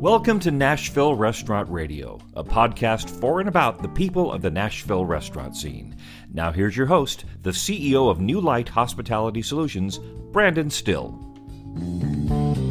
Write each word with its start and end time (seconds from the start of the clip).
Welcome 0.00 0.40
to 0.40 0.50
Nashville 0.50 1.14
Restaurant 1.14 1.70
Radio, 1.70 2.18
a 2.32 2.42
podcast 2.42 3.10
for 3.20 3.38
and 3.38 3.50
about 3.50 3.82
the 3.82 3.88
people 3.90 4.32
of 4.32 4.40
the 4.40 4.50
Nashville 4.50 5.04
restaurant 5.04 5.54
scene. 5.54 5.94
Now, 6.32 6.52
here's 6.52 6.74
your 6.74 6.86
host, 6.86 7.26
the 7.42 7.50
CEO 7.50 8.10
of 8.10 8.18
New 8.18 8.40
Light 8.40 8.70
Hospitality 8.70 9.42
Solutions, 9.42 9.98
Brandon 10.32 10.70
Still. 10.70 11.10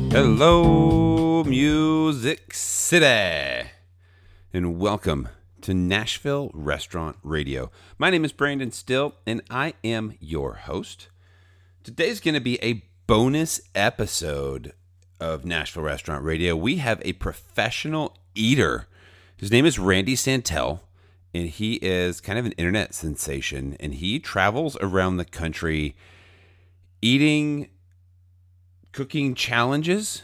Hello, 0.10 1.44
Music 1.44 2.52
City, 2.52 3.70
and 4.52 4.80
welcome 4.80 5.30
to 5.62 5.76
Nashville 5.76 6.50
Restaurant 6.56 7.18
Radio. 7.22 7.70
My 8.00 8.10
name 8.10 8.26
is 8.26 8.32
Brandon 8.32 8.72
Still, 8.72 9.14
and 9.28 9.44
I 9.52 9.76
am 9.84 10.18
your 10.20 10.56
host. 10.56 11.10
Today's 11.84 12.22
going 12.22 12.34
to 12.34 12.42
be 12.42 12.58
a 12.64 12.84
bonus 13.06 13.62
episode 13.76 14.74
of 15.20 15.46
Nashville 15.46 15.84
Restaurant 15.84 16.24
Radio. 16.24 16.56
We 16.56 16.78
have 16.78 17.02
a 17.04 17.14
professional 17.14 18.18
eater. 18.36 18.88
His 19.38 19.52
name 19.52 19.66
is 19.66 19.80
Randy 19.80 20.16
Santel, 20.16 20.84
and 21.34 21.50
he 21.50 21.76
is 21.76 22.22
kind 22.22 22.40
of 22.40 22.46
an 22.46 22.54
internet 22.54 22.94
sensation. 22.94 23.76
And 23.80 23.96
he 23.96 24.20
travels 24.20 24.78
around 24.82 25.18
the 25.18 25.26
country 25.26 25.96
eating, 27.02 27.70
cooking 28.92 29.36
challenges 29.36 30.24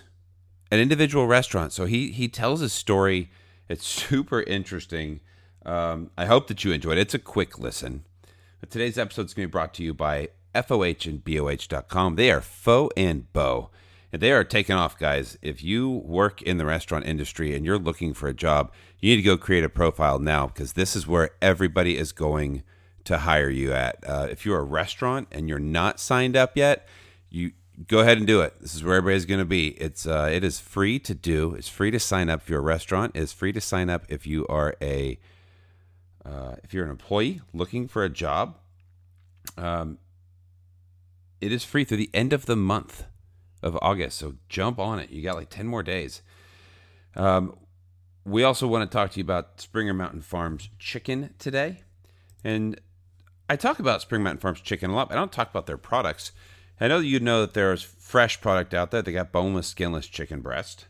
at 0.72 0.80
individual 0.80 1.28
restaurants. 1.28 1.76
So 1.76 1.86
he 1.86 2.12
he 2.12 2.28
tells 2.28 2.60
his 2.62 2.74
story. 2.74 3.30
It's 3.70 3.86
super 4.08 4.42
interesting. 4.44 5.22
Um, 5.66 6.12
I 6.18 6.26
hope 6.26 6.48
that 6.48 6.64
you 6.64 6.72
enjoyed 6.72 6.98
it. 6.98 7.02
It's 7.02 7.14
a 7.14 7.20
quick 7.20 7.58
listen. 7.58 8.06
But 8.60 8.70
today's 8.70 8.98
episode 8.98 9.26
is 9.26 9.34
going 9.34 9.46
to 9.46 9.50
be 9.50 9.52
brought 9.52 9.74
to 9.76 9.84
you 9.84 9.94
by 9.94 10.30
FOH 10.54 11.06
and 11.06 11.24
BOH.com. 11.24 12.16
They 12.16 12.32
are 12.32 12.42
faux 12.42 12.94
and 12.96 13.32
bow. 13.34 13.70
And 14.16 14.22
they 14.22 14.32
are 14.32 14.46
taking 14.46 14.78
off, 14.78 14.98
guys. 14.98 15.38
If 15.42 15.62
you 15.62 15.90
work 15.90 16.42
in 16.42 16.56
the 16.56 16.66
restaurant 16.66 17.06
industry 17.06 17.54
and 17.54 17.66
you're 17.66 17.78
looking 17.78 18.14
for 18.14 18.30
a 18.30 18.34
job, 18.34 18.72
you 19.02 19.10
need 19.10 19.18
to 19.18 19.22
go 19.22 19.36
create 19.36 19.66
a 19.66 19.70
profile 19.70 20.20
now 20.20 20.48
because 20.48 20.72
this 20.72 20.96
is 20.96 21.06
where 21.06 21.32
everybody 21.42 21.98
is 21.98 22.14
going 22.14 22.64
to 23.04 23.18
hire 23.18 23.50
you 23.50 23.74
at. 23.74 23.98
Uh, 24.08 24.30
if 24.32 24.46
you're 24.46 24.60
a 24.60 24.64
restaurant 24.64 25.28
and 25.34 25.50
you're 25.50 25.60
not 25.60 26.00
signed 26.00 26.38
up 26.38 26.56
yet, 26.56 26.88
you 27.30 27.52
go 27.90 28.00
ahead 28.00 28.18
and 28.18 28.26
do 28.26 28.40
it. 28.40 28.54
This 28.62 28.74
is 28.74 28.86
where 28.86 28.96
everybody's 28.96 29.26
going 29.26 29.42
to 29.42 29.44
be. 29.44 29.72
It's 29.72 30.08
uh, 30.08 30.30
it 30.32 30.46
is 30.46 30.62
free 30.62 30.98
to 31.00 31.14
do. 31.14 31.54
It's 31.54 31.68
free 31.68 31.92
to 31.92 32.00
sign 32.00 32.30
up 32.30 32.44
if 32.44 32.50
you're 32.50 32.62
a 32.62 32.64
restaurant. 32.64 33.18
It's 33.18 33.34
free 33.34 33.52
to 33.52 33.60
sign 33.60 33.90
up 33.90 34.06
if 34.08 34.26
you 34.26 34.48
are 34.48 34.78
a 34.82 35.20
uh, 36.24 36.56
if 36.64 36.74
you're 36.74 36.86
an 36.86 36.92
employee 36.92 37.42
looking 37.54 37.90
for 37.90 38.06
a 38.06 38.10
job. 38.10 38.60
Um, 39.58 39.98
it 41.42 41.52
is 41.52 41.66
free 41.66 41.84
through 41.84 41.98
the 41.98 42.12
end 42.14 42.32
of 42.32 42.46
the 42.46 42.56
month 42.56 43.04
of 43.66 43.78
August. 43.82 44.20
So 44.20 44.36
jump 44.48 44.80
on 44.80 45.00
it. 45.00 45.10
You 45.10 45.22
got 45.22 45.36
like 45.36 45.50
10 45.50 45.68
more 45.68 45.84
days. 45.84 46.22
Um, 47.16 47.58
we 48.24 48.44
also 48.44 48.68
want 48.68 48.90
to 48.90 48.96
talk 48.96 49.12
to 49.12 49.18
you 49.18 49.24
about 49.24 49.60
Springer 49.60 49.94
Mountain 49.94 50.22
Farms 50.22 50.70
chicken 50.80 51.34
today. 51.40 51.82
And 52.44 52.80
I 53.50 53.56
talk 53.56 53.80
about 53.80 54.02
Springer 54.02 54.24
Mountain 54.24 54.42
Farms 54.42 54.62
chicken 54.62 54.92
a 54.92 54.96
lot, 54.96 55.10
but 55.10 55.18
I 55.18 55.20
don't 55.20 55.32
talk 55.32 55.50
about 55.50 55.66
their 55.66 55.78
products. 55.78 56.32
I 56.80 56.88
know 56.88 57.00
you 57.00 57.20
know 57.20 57.42
that 57.42 57.54
there's 57.54 57.82
fresh 57.82 58.40
product 58.40 58.74
out 58.74 58.92
there. 58.92 59.02
They 59.02 59.12
got 59.12 59.32
boneless, 59.32 59.68
skinless 59.68 60.08
chicken 60.08 60.42
breast. 60.42 60.86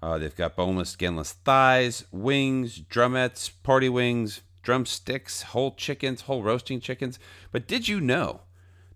Uh, 0.00 0.18
they've 0.18 0.34
got 0.34 0.56
boneless, 0.56 0.90
skinless 0.90 1.32
thighs, 1.32 2.04
wings, 2.10 2.80
drumettes, 2.80 3.50
party 3.62 3.88
wings, 3.88 4.42
drumsticks, 4.62 5.42
whole 5.42 5.74
chickens, 5.74 6.22
whole 6.22 6.42
roasting 6.42 6.80
chickens. 6.80 7.18
But 7.50 7.66
did 7.66 7.88
you 7.88 8.00
know 8.00 8.42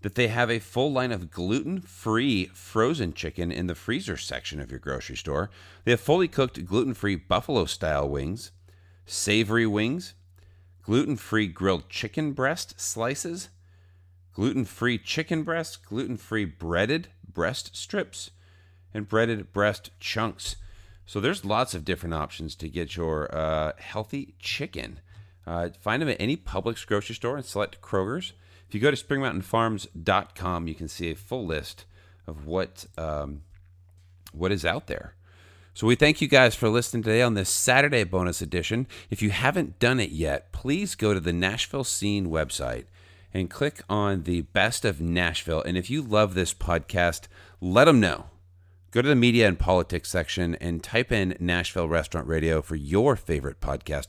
that 0.03 0.15
they 0.15 0.29
have 0.29 0.51
a 0.51 0.59
full 0.59 0.93
line 0.93 1.13
of 1.13 1.31
gluten 1.31 1.81
free 1.81 2.47
frozen 2.47 3.13
chicken 3.13 3.51
in 3.51 3.67
the 3.67 3.75
freezer 3.75 4.17
section 4.17 4.61
of 4.61 4.71
your 4.71 4.81
grocery 4.81 5.17
store. 5.17 5.51
They 5.85 5.93
have 5.93 6.01
fully 6.01 6.29
cooked 6.29 6.65
gluten 6.65 6.95
free 6.95 7.17
buffalo 7.17 7.65
style 7.65 8.09
wings, 8.09 8.53
savory 9.05 9.67
wings, 9.67 10.15
gluten 10.83 11.17
free 11.17 11.47
grilled 11.47 11.89
chicken 11.89 12.33
breast 12.33 12.81
slices, 12.81 13.49
gluten 14.33 14.65
free 14.65 14.99
chicken 14.99 15.43
breast, 15.43 15.85
gluten 15.85 16.17
free 16.17 16.45
breaded 16.45 17.09
breast 17.27 17.77
strips, 17.77 18.31
and 18.93 19.09
breaded 19.09 19.53
breast 19.53 19.91
chunks. 19.99 20.57
So 21.07 21.21
there's 21.21 21.45
lots 21.45 21.75
of 21.75 21.85
different 21.85 22.15
options 22.15 22.55
to 22.57 22.69
get 22.69 22.97
your 22.97 23.35
uh, 23.35 23.73
healthy 23.79 24.35
chicken. 24.39 25.01
Uh, 25.47 25.69
find 25.81 26.03
them 26.03 26.09
at 26.09 26.21
any 26.21 26.37
Publix 26.37 26.85
grocery 26.87 27.15
store 27.15 27.37
and 27.37 27.45
select 27.45 27.81
Kroger's. 27.81 28.33
If 28.69 28.75
you 28.75 28.81
go 28.81 28.91
to 28.91 28.97
springermountainfarms.com, 28.97 30.69
you 30.69 30.75
can 30.75 30.89
see 30.89 31.11
a 31.11 31.15
full 31.15 31.47
list 31.47 31.85
of 32.27 32.47
what 32.47 32.87
um, 32.99 33.43
what 34.33 34.53
is 34.53 34.65
out 34.65 34.87
there. 34.87 35.15
So 35.75 35.87
we 35.87 35.95
thank 35.95 36.23
you 36.23 36.29
guys 36.29 36.55
for 36.55 36.71
listening 36.71 37.03
today 37.03 37.21
on 37.21 37.35
this 37.35 37.51
Saturday 37.51 38.03
bonus 38.03 38.41
edition. 38.41 38.87
If 39.11 39.21
you 39.21 39.29
haven't 39.31 39.79
done 39.79 40.01
it 40.01 40.11
yet, 40.11 40.51
please 40.51 40.95
go 40.95 41.13
to 41.13 41.21
the 41.21 41.35
Nashville 41.35 41.85
Scene 41.85 42.29
website 42.29 42.87
and 43.35 43.51
click 43.51 43.83
on 43.89 44.23
the 44.23 44.41
Best 44.41 44.87
of 44.87 45.03
Nashville. 45.03 45.61
And 45.61 45.77
if 45.77 45.91
you 45.91 46.01
love 46.01 46.33
this 46.33 46.55
podcast, 46.55 47.29
let 47.61 47.85
them 47.85 48.01
know. 48.01 48.31
Go 48.91 49.03
to 49.03 49.09
the 49.09 49.15
media 49.15 49.47
and 49.47 49.59
politics 49.59 50.09
section 50.09 50.55
and 50.55 50.83
type 50.83 51.13
in 51.13 51.37
Nashville 51.39 51.89
Restaurant 51.89 52.27
Radio 52.27 52.63
for 52.63 52.77
your 52.77 53.15
favorite 53.15 53.61
podcast. 53.61 54.07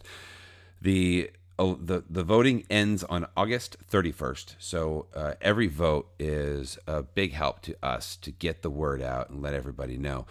The 0.82 1.32
oh, 1.60 1.76
the 1.76 2.04
the 2.10 2.24
voting 2.24 2.66
ends 2.70 3.04
on 3.04 3.28
August 3.36 3.78
31st. 3.92 4.56
So 4.60 5.08
uh, 5.16 5.34
every 5.42 5.68
vote 5.68 6.10
is 6.20 6.78
a 6.88 7.04
big 7.04 7.34
help 7.34 7.62
to 7.64 7.76
us 7.84 8.16
to 8.18 8.32
get 8.32 8.62
the 8.62 8.70
word 8.70 9.02
out 9.02 9.30
and 9.30 9.42
let 9.42 9.54
everybody 9.54 9.98
know. 9.98 10.26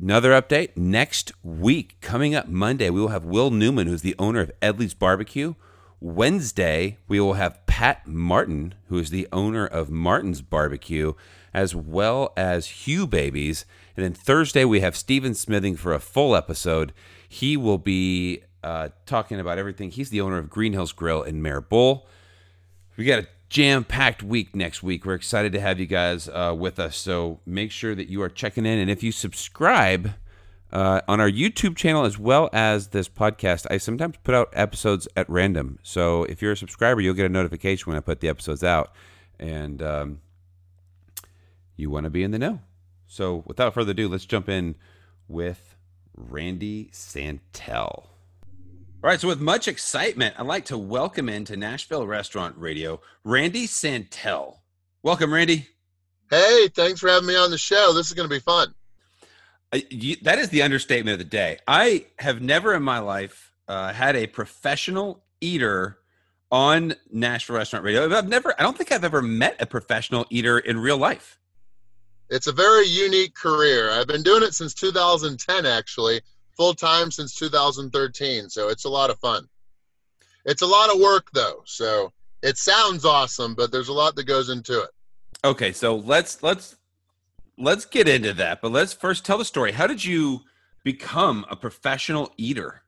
Another 0.00 0.30
update 0.30 0.76
next 0.76 1.32
week, 1.42 2.00
coming 2.00 2.34
up 2.34 2.48
Monday, 2.48 2.88
we 2.88 3.00
will 3.00 3.08
have 3.08 3.24
Will 3.24 3.50
Newman, 3.50 3.86
who's 3.86 4.02
the 4.02 4.14
owner 4.18 4.40
of 4.40 4.52
Edley's 4.62 4.94
Barbecue. 4.94 5.54
Wednesday, 6.00 6.96
we 7.06 7.20
will 7.20 7.34
have 7.34 7.66
Pat 7.66 8.06
Martin, 8.06 8.74
who 8.88 8.98
is 8.98 9.10
the 9.10 9.28
owner 9.30 9.66
of 9.66 9.90
Martin's 9.90 10.40
Barbecue, 10.40 11.12
as 11.52 11.74
well 11.74 12.32
as 12.36 12.66
Hugh-Baby's. 12.86 13.66
And 13.94 14.04
then 14.04 14.14
Thursday, 14.14 14.64
we 14.64 14.80
have 14.80 14.96
Stephen 14.96 15.34
Smithing 15.34 15.76
for 15.76 15.92
a 15.92 16.00
full 16.00 16.34
episode. 16.34 16.94
He 17.28 17.58
will 17.58 17.76
be 17.76 18.42
uh, 18.62 18.88
talking 19.06 19.40
about 19.40 19.58
everything. 19.58 19.90
He's 19.90 20.10
the 20.10 20.20
owner 20.20 20.38
of 20.38 20.50
Green 20.50 20.72
Hills 20.72 20.92
Grill 20.92 21.22
in 21.22 21.42
Mare 21.42 21.60
Bull. 21.60 22.06
We 22.96 23.04
got 23.04 23.20
a 23.20 23.28
jam 23.48 23.84
packed 23.84 24.22
week 24.22 24.54
next 24.54 24.82
week. 24.82 25.04
We're 25.04 25.14
excited 25.14 25.52
to 25.52 25.60
have 25.60 25.80
you 25.80 25.86
guys 25.86 26.28
uh, 26.28 26.54
with 26.56 26.78
us. 26.78 26.96
So 26.96 27.40
make 27.44 27.70
sure 27.70 27.94
that 27.94 28.08
you 28.08 28.22
are 28.22 28.28
checking 28.28 28.66
in. 28.66 28.78
And 28.78 28.90
if 28.90 29.02
you 29.02 29.12
subscribe 29.12 30.12
uh, 30.72 31.00
on 31.08 31.20
our 31.20 31.30
YouTube 31.30 31.76
channel 31.76 32.04
as 32.04 32.18
well 32.18 32.48
as 32.52 32.88
this 32.88 33.08
podcast, 33.08 33.66
I 33.70 33.78
sometimes 33.78 34.16
put 34.22 34.34
out 34.34 34.50
episodes 34.52 35.08
at 35.16 35.28
random. 35.28 35.78
So 35.82 36.24
if 36.24 36.42
you're 36.42 36.52
a 36.52 36.56
subscriber, 36.56 37.00
you'll 37.00 37.14
get 37.14 37.26
a 37.26 37.30
notification 37.30 37.90
when 37.90 37.96
I 37.96 38.00
put 38.00 38.20
the 38.20 38.28
episodes 38.28 38.62
out. 38.62 38.92
And 39.38 39.82
um, 39.82 40.20
you 41.76 41.90
want 41.90 42.04
to 42.04 42.10
be 42.10 42.22
in 42.22 42.30
the 42.30 42.38
know. 42.38 42.60
So 43.08 43.42
without 43.46 43.74
further 43.74 43.90
ado, 43.90 44.08
let's 44.08 44.26
jump 44.26 44.48
in 44.48 44.76
with 45.26 45.74
Randy 46.14 46.90
Santel. 46.92 48.09
All 49.02 49.08
right, 49.08 49.18
so 49.18 49.28
with 49.28 49.40
much 49.40 49.66
excitement, 49.66 50.34
I'd 50.36 50.44
like 50.44 50.66
to 50.66 50.76
welcome 50.76 51.30
into 51.30 51.56
Nashville 51.56 52.06
Restaurant 52.06 52.54
Radio 52.58 53.00
Randy 53.24 53.66
Santel. 53.66 54.62
Welcome, 55.02 55.32
Randy. 55.32 55.68
Hey, 56.28 56.68
thanks 56.68 57.00
for 57.00 57.08
having 57.08 57.26
me 57.26 57.34
on 57.34 57.50
the 57.50 57.56
show. 57.56 57.94
This 57.94 58.08
is 58.08 58.12
going 58.12 58.28
to 58.28 58.34
be 58.34 58.40
fun. 58.40 58.74
Uh, 59.72 59.78
you, 59.88 60.16
that 60.20 60.38
is 60.38 60.50
the 60.50 60.60
understatement 60.60 61.14
of 61.14 61.18
the 61.18 61.24
day. 61.24 61.56
I 61.66 62.08
have 62.18 62.42
never 62.42 62.74
in 62.74 62.82
my 62.82 62.98
life 62.98 63.52
uh, 63.68 63.90
had 63.94 64.16
a 64.16 64.26
professional 64.26 65.24
eater 65.40 65.96
on 66.52 66.92
Nashville 67.10 67.56
Restaurant 67.56 67.86
Radio. 67.86 68.14
I've 68.14 68.28
never, 68.28 68.54
I 68.58 68.62
don't 68.62 68.76
think 68.76 68.92
I've 68.92 69.04
ever 69.04 69.22
met 69.22 69.56
a 69.60 69.66
professional 69.66 70.26
eater 70.28 70.58
in 70.58 70.78
real 70.78 70.98
life. 70.98 71.38
It's 72.28 72.48
a 72.48 72.52
very 72.52 72.84
unique 72.84 73.34
career. 73.34 73.90
I've 73.92 74.08
been 74.08 74.22
doing 74.22 74.42
it 74.42 74.52
since 74.52 74.74
2010, 74.74 75.64
actually 75.64 76.20
full 76.56 76.74
time 76.74 77.10
since 77.10 77.34
2013. 77.34 78.48
So 78.48 78.68
it's 78.68 78.84
a 78.84 78.88
lot 78.88 79.10
of 79.10 79.18
fun. 79.18 79.48
It's 80.44 80.62
a 80.62 80.66
lot 80.66 80.92
of 80.92 81.00
work 81.00 81.28
though. 81.32 81.62
So 81.66 82.12
it 82.42 82.56
sounds 82.56 83.04
awesome, 83.04 83.54
but 83.54 83.70
there's 83.70 83.88
a 83.88 83.92
lot 83.92 84.16
that 84.16 84.24
goes 84.24 84.48
into 84.48 84.82
it. 84.82 84.90
Okay, 85.44 85.72
so 85.72 85.96
let's 85.96 86.42
let's 86.42 86.76
let's 87.56 87.84
get 87.84 88.08
into 88.08 88.32
that. 88.34 88.60
But 88.60 88.72
let's 88.72 88.92
first 88.92 89.24
tell 89.24 89.38
the 89.38 89.44
story. 89.44 89.72
How 89.72 89.86
did 89.86 90.04
you 90.04 90.40
become 90.82 91.46
a 91.50 91.56
professional 91.56 92.32
eater? 92.36 92.82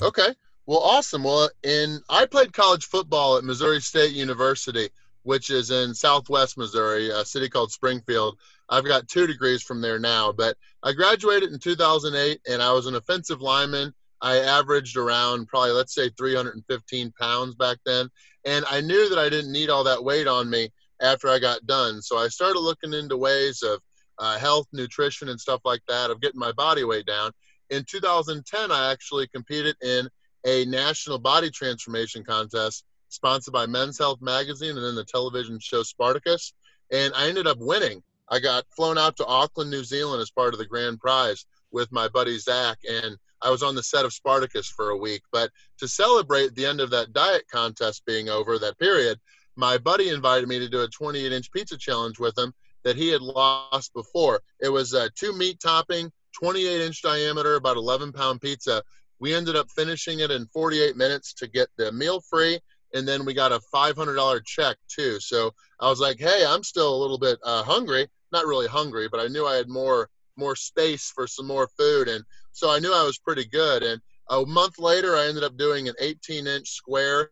Okay. 0.00 0.34
Well, 0.66 0.80
awesome. 0.80 1.24
Well, 1.24 1.48
in 1.62 2.00
I 2.08 2.26
played 2.26 2.52
college 2.52 2.84
football 2.84 3.38
at 3.38 3.44
Missouri 3.44 3.80
State 3.80 4.12
University, 4.12 4.90
which 5.22 5.50
is 5.50 5.70
in 5.70 5.94
Southwest 5.94 6.58
Missouri, 6.58 7.10
a 7.10 7.24
city 7.24 7.48
called 7.48 7.72
Springfield. 7.72 8.38
I've 8.70 8.84
got 8.84 9.08
two 9.08 9.26
degrees 9.26 9.62
from 9.62 9.80
there 9.80 9.98
now, 9.98 10.32
but 10.32 10.56
I 10.82 10.92
graduated 10.92 11.52
in 11.52 11.58
2008 11.58 12.40
and 12.48 12.62
I 12.62 12.72
was 12.72 12.86
an 12.86 12.96
offensive 12.96 13.40
lineman. 13.40 13.94
I 14.20 14.38
averaged 14.38 14.96
around 14.96 15.46
probably, 15.46 15.70
let's 15.70 15.94
say, 15.94 16.10
315 16.18 17.12
pounds 17.18 17.54
back 17.54 17.78
then. 17.86 18.08
And 18.44 18.64
I 18.70 18.80
knew 18.80 19.08
that 19.08 19.18
I 19.18 19.28
didn't 19.28 19.52
need 19.52 19.70
all 19.70 19.84
that 19.84 20.02
weight 20.02 20.26
on 20.26 20.50
me 20.50 20.70
after 21.00 21.28
I 21.28 21.38
got 21.38 21.66
done. 21.66 22.02
So 22.02 22.18
I 22.18 22.28
started 22.28 22.60
looking 22.60 22.92
into 22.92 23.16
ways 23.16 23.62
of 23.62 23.80
uh, 24.18 24.38
health, 24.38 24.66
nutrition, 24.72 25.28
and 25.28 25.40
stuff 25.40 25.60
like 25.64 25.82
that, 25.88 26.10
of 26.10 26.20
getting 26.20 26.40
my 26.40 26.52
body 26.52 26.84
weight 26.84 27.06
down. 27.06 27.30
in 27.70 27.84
2010, 27.84 28.72
I 28.72 28.90
actually 28.90 29.28
competed 29.28 29.76
in 29.82 30.08
a 30.46 30.64
national 30.64 31.18
body 31.18 31.50
transformation 31.50 32.24
contest 32.24 32.84
sponsored 33.08 33.52
by 33.52 33.66
Men's 33.66 33.98
Health 33.98 34.20
Magazine 34.20 34.76
and 34.76 34.84
then 34.84 34.94
the 34.94 35.04
television 35.04 35.58
show 35.60 35.82
Spartacus. 35.82 36.52
And 36.90 37.12
I 37.14 37.28
ended 37.28 37.46
up 37.46 37.58
winning. 37.58 38.02
I 38.30 38.40
got 38.40 38.64
flown 38.74 38.98
out 38.98 39.16
to 39.16 39.26
Auckland, 39.26 39.70
New 39.70 39.84
Zealand 39.84 40.20
as 40.20 40.30
part 40.30 40.54
of 40.54 40.58
the 40.58 40.66
grand 40.66 41.00
prize 41.00 41.46
with 41.70 41.90
my 41.92 42.08
buddy 42.08 42.38
Zach. 42.38 42.78
And 42.88 43.16
I 43.42 43.50
was 43.50 43.62
on 43.62 43.74
the 43.74 43.82
set 43.82 44.04
of 44.04 44.12
Spartacus 44.12 44.68
for 44.68 44.90
a 44.90 44.96
week. 44.96 45.22
But 45.32 45.50
to 45.78 45.88
celebrate 45.88 46.54
the 46.54 46.66
end 46.66 46.80
of 46.80 46.90
that 46.90 47.12
diet 47.12 47.44
contest 47.50 48.04
being 48.06 48.28
over, 48.28 48.58
that 48.58 48.78
period, 48.78 49.18
my 49.56 49.78
buddy 49.78 50.10
invited 50.10 50.48
me 50.48 50.58
to 50.58 50.68
do 50.68 50.82
a 50.82 50.88
28 50.88 51.32
inch 51.32 51.50
pizza 51.52 51.76
challenge 51.76 52.18
with 52.18 52.36
him 52.38 52.52
that 52.84 52.96
he 52.96 53.08
had 53.08 53.22
lost 53.22 53.92
before. 53.94 54.40
It 54.60 54.68
was 54.68 54.92
a 54.92 55.10
two 55.10 55.32
meat 55.32 55.60
topping, 55.60 56.12
28 56.40 56.80
inch 56.80 57.02
diameter, 57.02 57.56
about 57.56 57.76
11 57.76 58.12
pound 58.12 58.40
pizza. 58.40 58.82
We 59.20 59.34
ended 59.34 59.56
up 59.56 59.68
finishing 59.74 60.20
it 60.20 60.30
in 60.30 60.46
48 60.46 60.96
minutes 60.96 61.34
to 61.34 61.48
get 61.48 61.68
the 61.76 61.90
meal 61.90 62.20
free. 62.20 62.60
And 62.94 63.06
then 63.06 63.24
we 63.24 63.34
got 63.34 63.52
a 63.52 63.60
$500 63.74 64.46
check 64.46 64.76
too. 64.88 65.20
So 65.20 65.52
I 65.80 65.90
was 65.90 66.00
like, 66.00 66.18
hey, 66.18 66.44
I'm 66.46 66.62
still 66.62 66.94
a 66.94 66.96
little 66.96 67.18
bit 67.18 67.38
uh, 67.42 67.62
hungry. 67.62 68.08
Not 68.32 68.46
really 68.46 68.66
hungry, 68.66 69.08
but 69.10 69.20
I 69.20 69.28
knew 69.28 69.46
I 69.46 69.56
had 69.56 69.68
more 69.68 70.08
more 70.36 70.54
space 70.54 71.10
for 71.14 71.26
some 71.26 71.46
more 71.46 71.68
food. 71.76 72.08
And 72.08 72.24
so 72.52 72.70
I 72.70 72.78
knew 72.78 72.94
I 72.94 73.02
was 73.02 73.18
pretty 73.18 73.44
good. 73.44 73.82
And 73.82 74.00
a 74.30 74.46
month 74.46 74.78
later, 74.78 75.16
I 75.16 75.26
ended 75.26 75.42
up 75.42 75.56
doing 75.56 75.88
an 75.88 75.94
18 76.00 76.46
inch 76.46 76.68
square 76.68 77.30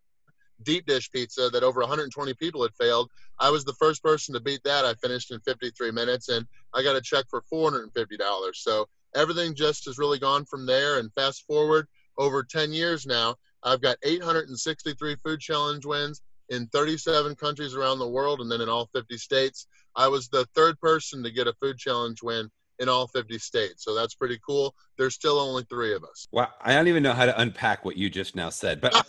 deep 0.62 0.87
dish 0.87 1.10
pizza 1.10 1.50
that 1.50 1.62
over 1.62 1.81
120 1.81 2.34
people 2.34 2.62
had 2.62 2.75
failed. 2.75 3.10
I 3.38 3.50
was 3.50 3.64
the 3.64 3.75
first 3.75 4.02
person 4.02 4.34
to 4.34 4.40
beat 4.40 4.62
that. 4.64 4.84
I 4.84 4.94
finished 4.94 5.31
in 5.31 5.40
53 5.40 5.90
minutes 5.90 6.28
and 6.28 6.46
I 6.75 6.82
got 6.82 6.96
a 6.96 7.00
check 7.00 7.26
for 7.28 7.42
$450. 7.52 8.54
So 8.54 8.87
everything 9.14 9.54
just 9.54 9.84
has 9.84 9.99
really 9.99 10.19
gone 10.19 10.44
from 10.46 10.66
there. 10.66 10.99
And 10.99 11.12
fast 11.14 11.44
forward 11.46 11.87
over 12.19 12.42
10 12.42 12.72
years 12.72 13.06
now, 13.06 13.37
I've 13.62 13.82
got 13.82 13.99
863 14.02 15.16
food 15.25 15.40
challenge 15.40 15.84
wins 15.84 16.22
in 16.48 16.66
37 16.69 17.34
countries 17.37 17.75
around 17.75 17.98
the 17.98 18.08
world 18.08 18.40
and 18.40 18.50
then 18.50 18.60
in 18.60 18.69
all 18.69 18.88
50 18.94 19.16
states. 19.19 19.66
I 19.94 20.08
was 20.08 20.28
the 20.28 20.46
third 20.54 20.78
person 20.81 21.22
to 21.22 21.31
get 21.31 21.46
a 21.46 21.54
food 21.54 21.78
challenge 21.78 22.22
win 22.22 22.50
in 22.78 22.88
all 22.88 23.06
50 23.08 23.38
states. 23.38 23.84
So 23.84 23.94
that's 23.94 24.14
pretty 24.14 24.38
cool. 24.46 24.75
There's 24.98 25.14
still 25.14 25.38
only 25.38 25.64
three 25.64 25.94
of 25.94 26.04
us. 26.04 26.26
Wow. 26.31 26.48
I 26.60 26.75
don't 26.75 26.88
even 26.88 27.02
know 27.02 27.14
how 27.14 27.26
to 27.26 27.40
unpack 27.40 27.84
what 27.84 27.96
you 27.96 28.10
just 28.10 28.37
now 28.37 28.50
said, 28.50 28.81
but 28.81 29.06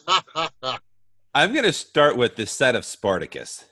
I'm 1.33 1.53
going 1.53 1.65
to 1.65 1.73
start 1.73 2.17
with 2.17 2.35
the 2.35 2.45
set 2.45 2.75
of 2.75 2.85
Spartacus. 2.85 3.65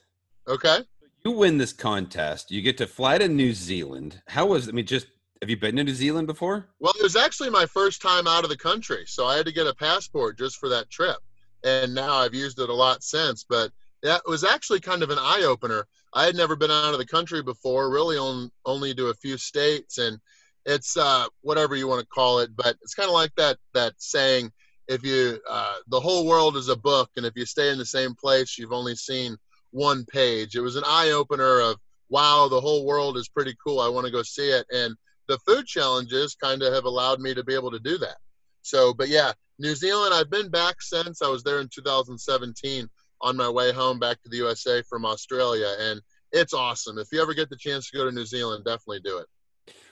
Okay. 0.48 0.80
You 1.24 1.32
win 1.32 1.58
this 1.58 1.74
contest. 1.74 2.52
You 2.52 2.62
get 2.62 2.78
to 2.78 2.88
fly 2.88 3.18
to 3.18 3.28
New 3.28 3.54
Zealand. 3.54 4.22
How 4.28 4.46
was? 4.46 4.70
I 4.70 4.74
mean, 4.74 4.86
just 4.86 5.08
have 5.42 5.50
you 5.50 5.58
been 5.58 5.76
to 5.76 5.84
New 5.84 5.94
Zealand 5.94 6.28
before? 6.28 6.68
Well, 6.80 6.94
it 6.98 7.04
was 7.04 7.16
actually 7.16 7.50
my 7.50 7.66
first 7.66 8.02
time 8.02 8.28
out 8.28 8.44
of 8.44 8.50
the 8.50 8.58
country, 8.58 9.06
so 9.08 9.26
I 9.26 9.38
had 9.38 9.46
to 9.48 9.52
get 9.52 9.68
a 9.68 9.74
passport 9.74 10.38
just 10.38 10.58
for 10.58 10.70
that 10.70 10.90
trip, 10.90 11.18
and 11.66 11.94
now 11.94 12.16
I've 12.16 12.34
used 12.34 12.60
it 12.60 12.70
a 12.70 12.74
lot 12.74 13.04
since. 13.04 13.46
But 13.48 13.72
that 14.04 14.22
was 14.28 14.44
actually 14.44 14.80
kind 14.80 15.04
of 15.04 15.10
an 15.10 15.20
eye 15.20 15.44
opener. 15.46 15.86
I 16.14 16.26
had 16.26 16.36
never 16.36 16.56
been 16.56 16.72
out 16.72 16.94
of 16.94 17.00
the 17.00 17.06
country 17.06 17.42
before, 17.44 17.90
really 17.90 18.18
on, 18.18 18.52
only 18.66 18.94
to 18.96 19.08
a 19.08 19.14
few 19.16 19.38
states, 19.38 19.98
and 19.98 20.18
it's 20.66 20.96
uh, 20.96 21.26
whatever 21.42 21.76
you 21.76 21.88
want 21.88 22.02
to 22.02 22.08
call 22.08 22.40
it, 22.40 22.56
but 22.56 22.78
it's 22.82 22.94
kind 22.94 23.10
of 23.10 23.14
like 23.14 23.34
that 23.36 23.58
that 23.74 23.94
saying 23.98 24.52
if 24.88 25.04
you 25.04 25.40
uh, 25.50 25.76
the 25.88 26.00
whole 26.00 26.26
world 26.26 26.56
is 26.58 26.70
a 26.70 26.76
book 26.76 27.10
and 27.18 27.26
if 27.26 27.36
you 27.36 27.46
stay 27.46 27.72
in 27.72 27.78
the 27.78 27.86
same 27.86 28.14
place 28.16 28.58
you've 28.58 28.74
only 28.74 28.96
seen 28.96 29.38
one 29.72 30.06
page 30.06 30.56
it 30.56 30.62
was 30.62 30.76
an 30.76 30.84
eye-opener 30.86 31.60
of 31.60 31.78
wow 32.10 32.48
the 32.48 32.60
whole 32.60 32.86
world 32.86 33.18
is 33.18 33.28
pretty 33.28 33.56
cool 33.66 33.80
i 33.80 33.90
want 33.90 34.06
to 34.06 34.12
go 34.12 34.22
see 34.22 34.50
it 34.50 34.66
and 34.72 34.96
the 35.28 35.40
food 35.40 35.66
challenges 35.66 36.36
kind 36.36 36.62
of 36.62 36.74
have 36.74 36.86
allowed 36.86 37.20
me 37.20 37.34
to 37.34 37.44
be 37.44 37.54
able 37.54 37.72
to 37.72 37.80
do 37.80 37.98
that 37.98 38.18
so 38.62 38.94
but 38.94 39.10
yeah 39.10 39.34
new 39.60 39.76
zealand 39.76 40.14
i've 40.14 40.30
been 40.30 40.50
back 40.50 40.82
since 40.82 41.22
i 41.22 41.28
was 41.28 41.44
there 41.44 41.60
in 41.60 41.70
2017 41.74 42.88
on 43.22 43.38
my 43.38 43.50
way 43.50 43.72
home 43.72 44.00
back 44.00 44.22
to 44.22 44.30
the 44.30 44.38
usa 44.38 44.82
from 44.84 45.06
australia 45.06 45.76
and 45.80 46.02
it's 46.32 46.54
awesome 46.54 46.98
if 46.98 47.08
you 47.12 47.22
ever 47.22 47.34
get 47.34 47.50
the 47.50 47.58
chance 47.58 47.90
to 47.90 47.98
go 47.98 48.06
to 48.06 48.12
new 48.12 48.26
zealand 48.26 48.64
definitely 48.66 49.00
do 49.02 49.18
it 49.18 49.28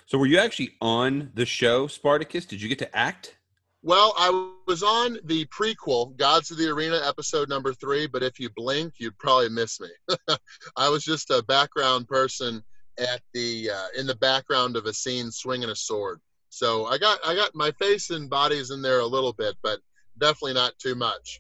so 0.06 0.18
were 0.18 0.26
you 0.26 0.38
actually 0.38 0.72
on 0.82 1.32
the 1.34 1.46
show 1.46 1.88
spartacus 1.88 2.46
did 2.46 2.62
you 2.62 2.70
get 2.70 2.80
to 2.80 2.98
act 2.98 3.36
well, 3.86 4.14
I 4.18 4.50
was 4.66 4.82
on 4.82 5.18
the 5.26 5.46
prequel, 5.48 6.16
Gods 6.16 6.52
of 6.52 6.58
the 6.58 6.70
Arena, 6.70 7.02
episode 7.04 7.50
number 7.50 7.74
three, 7.74 8.08
but 8.08 8.24
if 8.24 8.40
you 8.40 8.50
blink, 8.56 8.94
you'd 8.98 9.18
probably 9.18 9.50
miss 9.50 9.82
me. 9.82 9.90
I 10.78 10.88
was 10.88 11.04
just 11.04 11.30
a 11.32 11.44
background 11.44 12.08
person 12.08 12.64
at 12.98 13.20
the 13.34 13.72
uh, 13.72 13.88
in 14.00 14.08
the 14.08 14.16
background 14.16 14.78
of 14.78 14.86
a 14.86 14.94
scene 14.94 15.32
swinging 15.32 15.70
a 15.70 15.76
sword. 15.76 16.22
So 16.54 16.86
I 16.86 17.00
got 17.00 17.20
I 17.26 17.34
got 17.36 17.56
my 17.56 17.72
face 17.72 18.12
and 18.12 18.30
bodies 18.30 18.70
in 18.70 18.84
there 18.84 19.00
a 19.00 19.06
little 19.08 19.34
bit, 19.34 19.56
but 19.64 19.80
definitely 20.20 20.54
not 20.54 20.78
too 20.78 20.94
much. 20.94 21.40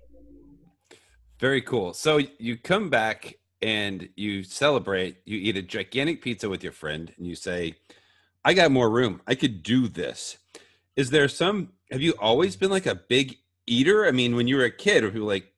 Very 1.39 1.62
cool. 1.62 1.94
So 1.94 2.19
you 2.39 2.57
come 2.57 2.89
back 2.89 3.36
and 3.62 4.10
you 4.15 4.44
celebrate. 4.44 5.18
You 5.25 5.38
eat 5.38 5.56
a 5.56 5.62
gigantic 5.62 6.24
pizza 6.24 6.50
with 6.50 6.63
your 6.63 6.71
friend, 6.71 7.13
and 7.15 7.27
you 7.27 7.36
say, 7.36 7.75
"I 8.44 8.56
got 8.56 8.71
more 8.71 8.89
room. 8.89 9.21
I 9.27 9.36
could 9.36 9.62
do 9.62 9.88
this." 9.88 10.38
Is 10.95 11.12
there 11.12 11.27
some 11.27 11.74
have 11.92 12.01
you 12.01 12.13
always 12.19 12.56
been 12.56 12.71
like 12.71 12.88
a 12.88 12.95
big 12.95 13.38
eater? 13.68 14.07
I 14.07 14.12
mean, 14.12 14.36
when 14.36 14.48
you 14.48 14.57
were 14.57 14.63
a 14.63 14.71
kid, 14.71 15.04
were 15.04 15.12
people 15.12 15.27
like, 15.27 15.54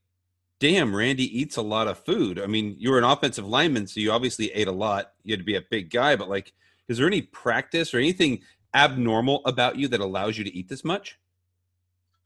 damn, 0.60 0.94
Randy 0.94 1.40
eats 1.40 1.56
a 1.56 1.62
lot 1.62 1.88
of 1.88 1.98
food. 1.98 2.40
I 2.40 2.48
mean, 2.48 2.76
you 2.78 2.92
were 2.92 2.98
an 2.98 3.06
offensive 3.06 3.48
lineman, 3.48 3.88
so 3.88 4.02
you 4.02 4.12
obviously 4.12 4.52
ate 4.52 4.68
a 4.68 4.74
lot. 4.74 5.14
You 5.24 5.32
had 5.32 5.40
to 5.40 5.46
be 5.46 5.56
a 5.56 5.62
big 5.62 5.90
guy, 5.90 6.18
but 6.18 6.30
like, 6.30 6.52
is 6.88 6.98
there 6.98 7.08
any 7.08 7.22
practice 7.22 7.94
or 7.94 7.98
anything 7.98 8.42
abnormal 8.76 9.42
about 9.46 9.78
you 9.78 9.88
that 9.88 10.02
allows 10.02 10.38
you 10.38 10.44
to 10.44 10.56
eat 10.56 10.70
this 10.70 10.84
much? 10.84 11.18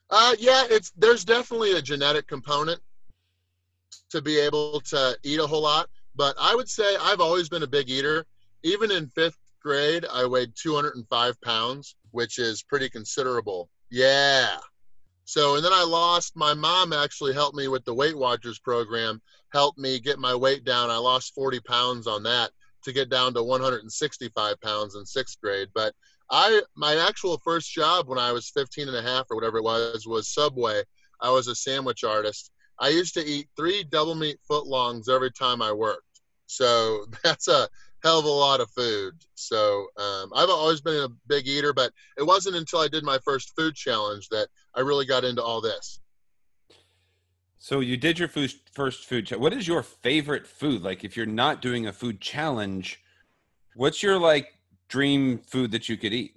Uh, 0.09 0.35
yeah, 0.39 0.65
it's 0.69 0.91
there's 0.97 1.23
definitely 1.23 1.73
a 1.73 1.81
genetic 1.81 2.27
component 2.27 2.81
to 4.09 4.21
be 4.21 4.39
able 4.39 4.81
to 4.81 5.17
eat 5.23 5.39
a 5.39 5.45
whole 5.47 5.61
lot. 5.61 5.87
But 6.15 6.35
I 6.41 6.55
would 6.55 6.67
say 6.67 6.95
I've 6.99 7.21
always 7.21 7.47
been 7.47 7.63
a 7.63 7.67
big 7.67 7.89
eater. 7.89 8.25
Even 8.63 8.91
in 8.91 9.07
fifth 9.09 9.37
grade, 9.61 10.05
I 10.11 10.25
weighed 10.25 10.53
205 10.55 11.41
pounds, 11.41 11.95
which 12.11 12.39
is 12.39 12.63
pretty 12.63 12.89
considerable 12.89 13.69
yeah. 13.89 14.57
So, 15.25 15.55
and 15.55 15.63
then 15.63 15.73
I 15.73 15.83
lost, 15.83 16.35
my 16.35 16.53
mom 16.53 16.93
actually 16.93 17.33
helped 17.33 17.55
me 17.55 17.67
with 17.67 17.85
the 17.85 17.93
Weight 17.93 18.17
Watchers 18.17 18.59
program, 18.59 19.21
helped 19.53 19.77
me 19.77 19.99
get 19.99 20.19
my 20.19 20.33
weight 20.33 20.63
down. 20.63 20.89
I 20.89 20.97
lost 20.97 21.35
40 21.35 21.59
pounds 21.61 22.07
on 22.07 22.23
that 22.23 22.51
to 22.83 22.93
get 22.93 23.09
down 23.09 23.33
to 23.33 23.43
165 23.43 24.61
pounds 24.61 24.95
in 24.95 25.05
sixth 25.05 25.39
grade. 25.41 25.69
But 25.73 25.93
I, 26.31 26.61
my 26.75 26.95
actual 26.95 27.39
first 27.43 27.71
job 27.71 28.07
when 28.07 28.19
I 28.19 28.31
was 28.31 28.49
15 28.49 28.87
and 28.87 28.97
a 28.97 29.01
half 29.01 29.25
or 29.29 29.35
whatever 29.35 29.57
it 29.57 29.63
was, 29.63 30.05
was 30.07 30.29
Subway. 30.29 30.83
I 31.21 31.31
was 31.31 31.47
a 31.47 31.55
sandwich 31.55 32.03
artist. 32.03 32.51
I 32.79 32.89
used 32.89 33.13
to 33.15 33.25
eat 33.25 33.49
three 33.57 33.83
double 33.83 34.15
meat 34.15 34.37
footlongs 34.49 35.09
every 35.09 35.31
time 35.31 35.61
I 35.61 35.71
worked. 35.71 36.21
So 36.45 37.05
that's 37.23 37.47
a 37.47 37.67
hell 38.03 38.19
of 38.19 38.25
a 38.25 38.29
lot 38.29 38.61
of 38.61 38.69
food. 38.71 39.13
So 39.35 39.87
um, 39.97 40.31
I've 40.35 40.49
always 40.49 40.81
been 40.81 41.03
a 41.03 41.09
big 41.27 41.47
eater, 41.47 41.73
but 41.73 41.91
it 42.17 42.23
wasn't 42.23 42.55
until 42.55 42.79
I 42.79 42.87
did 42.87 43.03
my 43.03 43.19
first 43.25 43.53
food 43.57 43.75
challenge 43.75 44.29
that 44.29 44.47
I 44.75 44.81
really 44.81 45.05
got 45.05 45.23
into 45.23 45.43
all 45.43 45.61
this. 45.61 45.99
So 47.57 47.81
you 47.81 47.97
did 47.97 48.17
your 48.17 48.29
food, 48.29 48.53
first 48.71 49.05
food. 49.05 49.27
challenge. 49.27 49.41
what 49.41 49.53
is 49.53 49.67
your 49.67 49.83
favorite 49.83 50.47
food? 50.47 50.81
Like, 50.81 51.03
if 51.03 51.17
you're 51.17 51.25
not 51.25 51.61
doing 51.61 51.87
a 51.87 51.91
food 51.93 52.21
challenge, 52.21 53.01
what's 53.75 54.01
your 54.01 54.17
like 54.17 54.53
dream 54.89 55.37
food 55.37 55.71
that 55.71 55.87
you 55.87 55.95
could 55.95 56.13
eat? 56.13 56.35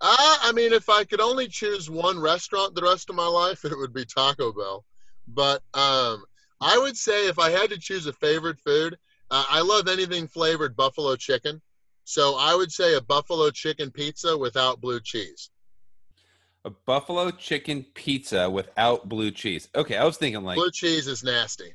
Uh, 0.00 0.36
I 0.42 0.52
mean, 0.52 0.72
if 0.72 0.88
I 0.88 1.04
could 1.04 1.20
only 1.20 1.48
choose 1.48 1.90
one 1.90 2.18
restaurant 2.18 2.74
the 2.74 2.82
rest 2.82 3.10
of 3.10 3.16
my 3.16 3.26
life, 3.26 3.64
it 3.64 3.76
would 3.76 3.92
be 3.92 4.04
Taco 4.04 4.52
Bell. 4.52 4.84
But 5.26 5.62
um, 5.74 6.24
I 6.60 6.78
would 6.78 6.96
say 6.96 7.28
if 7.28 7.38
I 7.38 7.50
had 7.50 7.70
to 7.70 7.78
choose 7.78 8.06
a 8.06 8.12
favorite 8.12 8.58
food, 8.58 8.96
uh, 9.30 9.44
I 9.50 9.60
love 9.60 9.88
anything 9.88 10.26
flavored 10.26 10.76
buffalo 10.76 11.16
chicken. 11.16 11.60
So 12.04 12.36
I 12.36 12.54
would 12.54 12.72
say 12.72 12.94
a 12.94 13.02
buffalo 13.02 13.50
chicken 13.50 13.90
pizza 13.90 14.36
without 14.36 14.80
blue 14.80 15.00
cheese. 15.00 15.50
A 16.64 16.70
buffalo 16.70 17.30
chicken 17.30 17.84
pizza 17.94 18.48
without 18.48 19.08
blue 19.08 19.30
cheese. 19.30 19.68
Okay, 19.74 19.96
I 19.96 20.04
was 20.04 20.16
thinking 20.16 20.42
like 20.42 20.56
blue 20.56 20.70
cheese 20.70 21.06
is 21.06 21.22
nasty. 21.22 21.74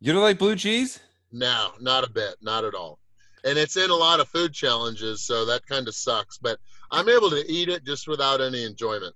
You 0.00 0.12
don't 0.12 0.22
like 0.22 0.38
blue 0.38 0.56
cheese? 0.56 1.00
No, 1.30 1.72
not 1.80 2.04
a 2.04 2.10
bit, 2.10 2.36
not 2.40 2.64
at 2.64 2.74
all. 2.74 2.98
And 3.44 3.58
it's 3.58 3.76
in 3.76 3.90
a 3.90 3.94
lot 3.94 4.20
of 4.20 4.28
food 4.28 4.52
challenges, 4.52 5.22
so 5.22 5.44
that 5.46 5.66
kind 5.66 5.88
of 5.88 5.94
sucks. 5.94 6.38
But 6.38 6.58
I'm 6.90 7.08
able 7.08 7.30
to 7.30 7.44
eat 7.48 7.68
it 7.68 7.84
just 7.84 8.06
without 8.06 8.40
any 8.40 8.64
enjoyment. 8.64 9.14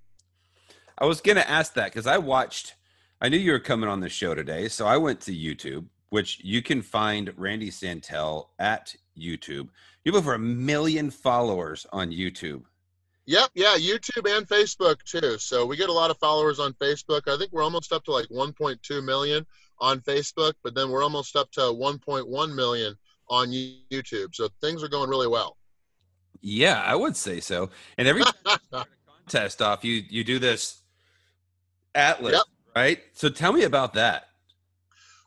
I 0.99 1.06
was 1.06 1.21
gonna 1.21 1.40
ask 1.40 1.75
that 1.75 1.87
because 1.87 2.06
I 2.06 2.18
watched. 2.18 2.75
I 3.21 3.28
knew 3.28 3.38
you 3.38 3.52
were 3.52 3.61
coming 3.61 3.88
on 3.88 4.00
the 4.00 4.09
show 4.09 4.35
today, 4.35 4.68
so 4.68 4.87
I 4.87 4.97
went 4.97 5.21
to 5.23 5.33
YouTube 5.33 5.87
which 6.11 6.40
you 6.42 6.62
can 6.62 6.83
find 6.83 7.33
Randy 7.37 7.71
Santel 7.71 8.50
at 8.59 8.95
YouTube. 9.18 9.68
You 10.04 10.12
have 10.12 10.16
over 10.16 10.35
a 10.35 10.38
million 10.38 11.11
followers 11.11 11.87
on 11.92 12.11
YouTube. 12.11 12.62
Yep, 13.26 13.50
yeah, 13.54 13.76
YouTube 13.76 14.37
and 14.37 14.49
Facebook 14.49 15.02
too. 15.02 15.37
So 15.38 15.66
we 15.66 15.76
get 15.76 15.88
a 15.88 15.92
lot 15.92 16.12
of 16.12 16.18
followers 16.18 16.61
on 16.61 16.75
Facebook. 16.75 17.23
I 17.26 17.37
think 17.37 17.52
we're 17.52 17.64
almost 17.64 17.92
up 17.92 18.04
to 18.04 18.12
like 18.12 18.28
1.2 18.28 19.04
million 19.04 19.45
on 19.80 20.00
Facebook, 20.00 20.54
but 20.62 20.75
then 20.75 20.90
we're 20.90 21.02
almost 21.02 21.35
up 21.35 21.50
to 21.52 21.61
1.1 21.61 22.54
million 22.54 22.97
on 23.28 23.49
YouTube. 23.49 24.35
So 24.35 24.49
things 24.61 24.83
are 24.83 24.88
going 24.88 25.11
really 25.11 25.28
well. 25.28 25.56
Yeah, 26.40 26.83
I 26.83 26.95
would 26.95 27.16
say 27.16 27.40
so. 27.40 27.71
And 27.99 28.06
every 28.06 28.23
test 29.28 29.62
off. 29.62 29.85
You 29.85 30.02
you 30.09 30.25
do 30.25 30.38
this 30.38 30.83
atlas, 31.95 32.35
Yep. 32.35 32.42
right? 32.75 33.02
So 33.12 33.28
tell 33.28 33.52
me 33.52 33.62
about 33.64 33.95
that. 33.95 34.28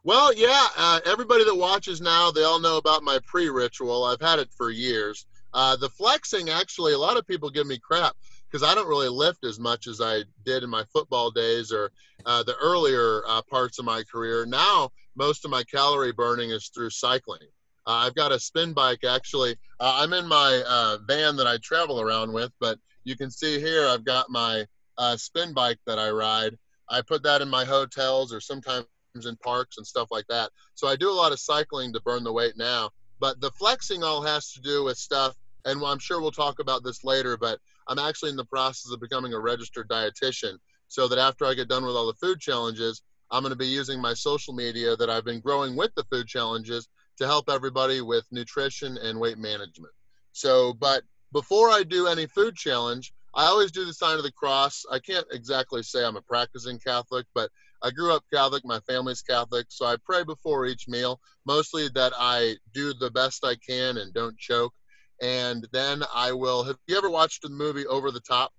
Well, 0.03 0.34
yeah, 0.34 0.68
uh, 0.77 1.01
everybody 1.06 1.44
that 1.44 1.56
watches 1.56 2.00
now, 2.00 2.32
they 2.32 2.44
all 2.44 2.60
know 2.60 2.77
about 2.77 3.03
my 3.03 3.20
pre 3.25 3.50
ritual. 3.50 4.06
I've 4.06 4.22
had 4.22 4.39
it 4.39 4.50
for 4.56 4.70
years. 4.70 5.25
Uh, 5.53 5.75
the 5.75 5.89
flexing, 5.89 6.50
actually, 6.50 6.94
a 6.94 6.98
lot 6.98 7.18
of 7.18 7.27
people 7.27 7.50
give 7.50 7.68
me 7.68 7.77
crap 7.79 8.15
because 8.50 8.63
I 8.68 8.74
don't 8.75 8.88
really 8.88 9.10
lift 9.10 9.44
as 9.44 9.60
much 9.60 9.88
as 9.88 10.00
I 10.00 10.24
did 10.46 10.63
in 10.63 10.70
my 10.70 10.84
football 10.94 11.32
days 11.32 11.72
or 11.72 11.91
uh, 12.25 12.44
the 12.44 12.56
earlier 12.62 13.24
uh, 13.27 13.41
parts 13.50 13.77
of 13.79 13.86
my 13.86 14.03
career. 14.03 14.46
Now, 14.46 14.89
most 15.15 15.44
of 15.46 15.51
my 15.51 15.63
calorie 15.63 16.13
burning 16.13 16.51
is 16.51 16.70
through 16.70 16.91
cycling. 16.91 17.41
Uh, 17.89 18.05
I've 18.05 18.13
got 18.13 18.31
a 18.31 18.39
spin 18.39 18.74
bike, 18.74 19.03
actually. 19.03 19.53
Uh, 19.79 19.98
I'm 19.98 20.13
in 20.13 20.27
my 20.27 20.62
uh, 20.67 21.00
van 21.08 21.36
that 21.38 21.48
I 21.48 21.58
travel 21.58 22.00
around 22.00 22.31
with, 22.31 22.51
but 22.60 22.77
you 23.03 23.17
can 23.17 23.31
see 23.31 23.60
here 23.60 23.88
I've 23.88 24.05
got 24.05 24.29
my 24.29 24.63
uh, 25.00 25.17
spin 25.17 25.55
bike 25.55 25.79
that 25.88 25.98
I 25.98 26.12
ride. 26.12 26.55
I 26.88 27.01
put 27.01 27.24
that 27.24 27.41
in 27.41 27.50
my 27.50 27.65
hotels 27.65 28.31
or 28.31 28.41
sometimes 28.41 28.86
in 29.25 29.36
parks 29.38 29.77
and 29.77 29.88
stuff 29.88 30.10
like 30.12 30.27
that. 30.29 30.51
So 30.75 30.88
I 30.88 30.98
do 30.98 31.10
a 31.10 31.19
lot 31.19 31.31
of 31.31 31.39
cycling 31.39 31.91
to 31.93 32.01
burn 32.01 32.24
the 32.24 32.31
weight 32.31 32.53
now. 32.58 32.91
But 33.19 33.41
the 33.41 33.50
flexing 33.58 34.03
all 34.03 34.22
has 34.22 34.51
to 34.51 34.62
do 34.62 34.84
with 34.84 34.98
stuff, 34.98 35.34
and 35.65 35.84
I'm 35.84 35.98
sure 35.98 36.22
we'll 36.22 36.29
talk 36.29 36.60
about 36.60 36.84
this 36.84 37.03
later, 37.03 37.38
but 37.38 37.58
I'm 37.88 37.98
actually 37.98 38.29
in 38.29 38.36
the 38.36 38.46
process 38.46 38.91
of 38.93 39.01
becoming 39.01 39.34
a 39.34 39.39
registered 39.39 39.89
dietitian 39.89 40.60
so 40.89 41.08
that 41.08 41.17
after 41.17 41.43
I 41.43 41.55
get 41.55 41.69
done 41.69 41.88
with 41.88 41.96
all 41.96 42.05
the 42.05 42.13
food 42.13 42.39
challenges, 42.39 43.01
I'm 43.31 43.41
going 43.41 43.51
to 43.51 43.58
be 43.58 43.65
using 43.65 44.00
my 44.00 44.13
social 44.13 44.53
media 44.53 44.96
that 44.96 45.10
I've 45.10 45.25
been 45.25 45.39
growing 45.39 45.75
with 45.75 45.93
the 45.96 46.05
food 46.12 46.27
challenges 46.27 46.88
to 47.19 47.27
help 47.27 47.49
everybody 47.49 48.01
with 48.01 48.25
nutrition 48.31 48.97
and 48.97 49.19
weight 49.19 49.38
management. 49.38 49.93
So, 50.31 50.73
but 50.73 51.03
before 51.33 51.69
I 51.69 51.83
do 51.83 52.07
any 52.07 52.25
food 52.25 52.55
challenge, 52.55 53.13
I 53.35 53.45
always 53.45 53.71
do 53.71 53.85
the 53.85 53.93
sign 53.93 54.17
of 54.17 54.23
the 54.23 54.31
cross. 54.31 54.83
I 54.91 54.99
can't 54.99 55.27
exactly 55.31 55.83
say 55.83 56.03
I'm 56.03 56.15
a 56.17 56.21
practicing 56.21 56.79
Catholic, 56.79 57.25
but 57.35 57.51
I 57.83 57.91
grew 57.91 58.13
up 58.13 58.23
Catholic. 58.33 58.65
My 58.65 58.79
family's 58.81 59.21
Catholic. 59.21 59.67
So 59.69 59.85
I 59.85 59.97
pray 60.03 60.23
before 60.23 60.65
each 60.65 60.88
meal, 60.88 61.19
mostly 61.45 61.89
that 61.89 62.13
I 62.17 62.55
do 62.73 62.93
the 62.93 63.11
best 63.11 63.45
I 63.45 63.55
can 63.55 63.97
and 63.97 64.13
don't 64.13 64.38
choke. 64.38 64.73
And 65.21 65.67
then 65.71 66.03
I 66.13 66.31
will. 66.31 66.63
Have 66.63 66.77
you 66.88 66.97
ever 66.97 67.09
watched 67.09 67.43
the 67.43 67.49
movie 67.49 67.85
Over 67.85 68.11
the 68.11 68.21
Top? 68.21 68.51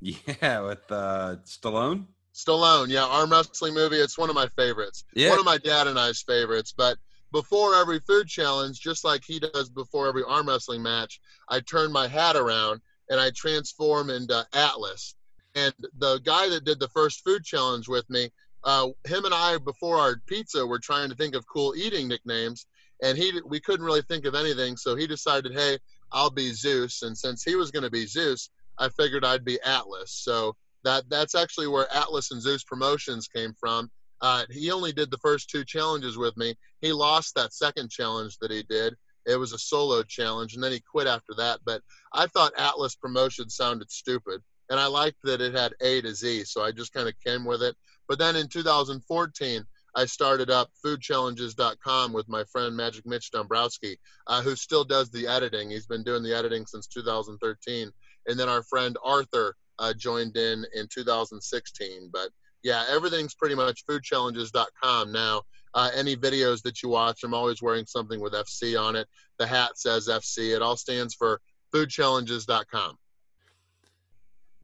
Yeah, 0.00 0.60
with 0.60 0.90
uh, 0.90 1.36
Stallone. 1.44 2.06
Stallone, 2.34 2.88
yeah, 2.88 3.04
arm 3.04 3.30
wrestling 3.30 3.74
movie. 3.74 3.96
It's 3.96 4.18
one 4.18 4.28
of 4.28 4.36
my 4.36 4.46
favorites. 4.48 5.04
Yeah. 5.14 5.30
One 5.30 5.38
of 5.38 5.44
my 5.44 5.58
dad 5.58 5.86
and 5.86 5.98
I's 5.98 6.22
favorites. 6.22 6.74
But 6.76 6.98
before 7.32 7.74
every 7.74 8.00
food 8.00 8.28
challenge, 8.28 8.80
just 8.80 9.04
like 9.04 9.22
he 9.26 9.38
does 9.38 9.68
before 9.68 10.06
every 10.08 10.22
arm 10.26 10.48
wrestling 10.48 10.82
match, 10.82 11.20
I 11.48 11.60
turn 11.60 11.92
my 11.92 12.08
hat 12.08 12.36
around 12.36 12.80
and 13.10 13.20
I 13.20 13.30
transform 13.34 14.10
into 14.10 14.46
Atlas. 14.52 15.14
And 15.54 15.74
the 15.98 16.20
guy 16.24 16.48
that 16.48 16.64
did 16.64 16.80
the 16.80 16.88
first 16.88 17.24
food 17.24 17.44
challenge 17.44 17.88
with 17.88 18.08
me, 18.10 18.30
uh, 18.64 18.88
him 19.04 19.24
and 19.24 19.34
I 19.34 19.58
before 19.58 19.96
our 19.96 20.20
pizza 20.26 20.66
were 20.66 20.78
trying 20.78 21.08
to 21.08 21.16
think 21.16 21.34
of 21.34 21.46
cool 21.46 21.74
eating 21.76 22.08
nicknames, 22.08 22.66
and 23.02 23.16
he 23.16 23.40
we 23.46 23.60
couldn't 23.60 23.86
really 23.86 24.02
think 24.02 24.24
of 24.24 24.34
anything. 24.34 24.76
So 24.76 24.96
he 24.96 25.06
decided, 25.06 25.52
hey, 25.52 25.78
I'll 26.12 26.30
be 26.30 26.52
Zeus, 26.52 27.02
and 27.02 27.16
since 27.16 27.42
he 27.42 27.54
was 27.54 27.70
going 27.70 27.84
to 27.84 27.90
be 27.90 28.06
Zeus, 28.06 28.50
I 28.78 28.88
figured 28.90 29.24
I'd 29.24 29.44
be 29.44 29.60
Atlas. 29.62 30.12
So 30.12 30.56
that 30.84 31.04
that's 31.08 31.34
actually 31.34 31.68
where 31.68 31.92
Atlas 31.94 32.30
and 32.32 32.42
Zeus 32.42 32.64
Promotions 32.64 33.28
came 33.28 33.54
from. 33.58 33.90
Uh, 34.20 34.44
he 34.50 34.70
only 34.70 34.92
did 34.92 35.10
the 35.10 35.18
first 35.18 35.50
two 35.50 35.64
challenges 35.64 36.16
with 36.16 36.36
me. 36.36 36.54
He 36.80 36.92
lost 36.92 37.34
that 37.34 37.52
second 37.52 37.90
challenge 37.90 38.38
that 38.40 38.50
he 38.50 38.62
did. 38.62 38.94
It 39.26 39.36
was 39.36 39.52
a 39.52 39.58
solo 39.58 40.02
challenge, 40.02 40.54
and 40.54 40.62
then 40.62 40.72
he 40.72 40.80
quit 40.80 41.06
after 41.06 41.34
that. 41.36 41.60
But 41.64 41.82
I 42.12 42.26
thought 42.26 42.58
Atlas 42.58 42.94
Promotion 42.94 43.50
sounded 43.50 43.90
stupid, 43.90 44.40
and 44.70 44.78
I 44.78 44.86
liked 44.86 45.18
that 45.24 45.40
it 45.40 45.54
had 45.54 45.74
A 45.80 46.00
to 46.02 46.14
Z, 46.14 46.44
so 46.44 46.62
I 46.62 46.70
just 46.70 46.92
kind 46.92 47.08
of 47.08 47.14
came 47.24 47.44
with 47.44 47.62
it. 47.62 47.76
But 48.08 48.18
then 48.18 48.36
in 48.36 48.48
2014, 48.48 49.66
I 49.96 50.04
started 50.04 50.50
up 50.50 50.70
foodchallenges.com 50.84 52.12
with 52.12 52.28
my 52.28 52.44
friend 52.44 52.76
Magic 52.76 53.06
Mitch 53.06 53.30
Dombrowski, 53.30 53.98
uh, 54.26 54.42
who 54.42 54.54
still 54.54 54.84
does 54.84 55.10
the 55.10 55.26
editing. 55.26 55.70
He's 55.70 55.86
been 55.86 56.04
doing 56.04 56.22
the 56.22 56.36
editing 56.36 56.66
since 56.66 56.86
2013. 56.86 57.90
And 58.26 58.38
then 58.38 58.48
our 58.48 58.62
friend 58.62 58.96
Arthur 59.02 59.56
uh, 59.78 59.94
joined 59.94 60.36
in 60.36 60.66
in 60.74 60.86
2016. 60.92 62.10
But 62.12 62.28
yeah, 62.66 62.84
everything's 62.90 63.32
pretty 63.32 63.54
much 63.54 63.86
foodchallenges.com 63.86 65.12
now. 65.12 65.42
Uh, 65.72 65.88
any 65.94 66.16
videos 66.16 66.62
that 66.62 66.82
you 66.82 66.88
watch, 66.88 67.22
I'm 67.22 67.32
always 67.32 67.62
wearing 67.62 67.86
something 67.86 68.18
with 68.18 68.32
FC 68.32 68.78
on 68.80 68.96
it. 68.96 69.06
The 69.38 69.46
hat 69.46 69.78
says 69.78 70.08
FC. 70.08 70.52
It 70.52 70.62
all 70.62 70.76
stands 70.76 71.14
for 71.14 71.40
foodchallenges.com. 71.72 72.98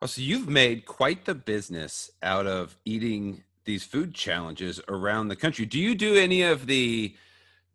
Oh, 0.03 0.07
so 0.07 0.21
you've 0.21 0.49
made 0.49 0.85
quite 0.85 1.27
the 1.27 1.35
business 1.37 2.11
out 2.25 2.49
of 2.49 2.77
eating 2.85 3.45
these 3.67 3.85
food 3.85 4.15
challenges 4.15 4.81
around 4.89 5.29
the 5.29 5.37
country. 5.37 5.65
Do 5.65 5.79
you 5.79 5.95
do 5.95 6.17
any 6.17 6.43
of 6.43 6.67
the 6.67 7.15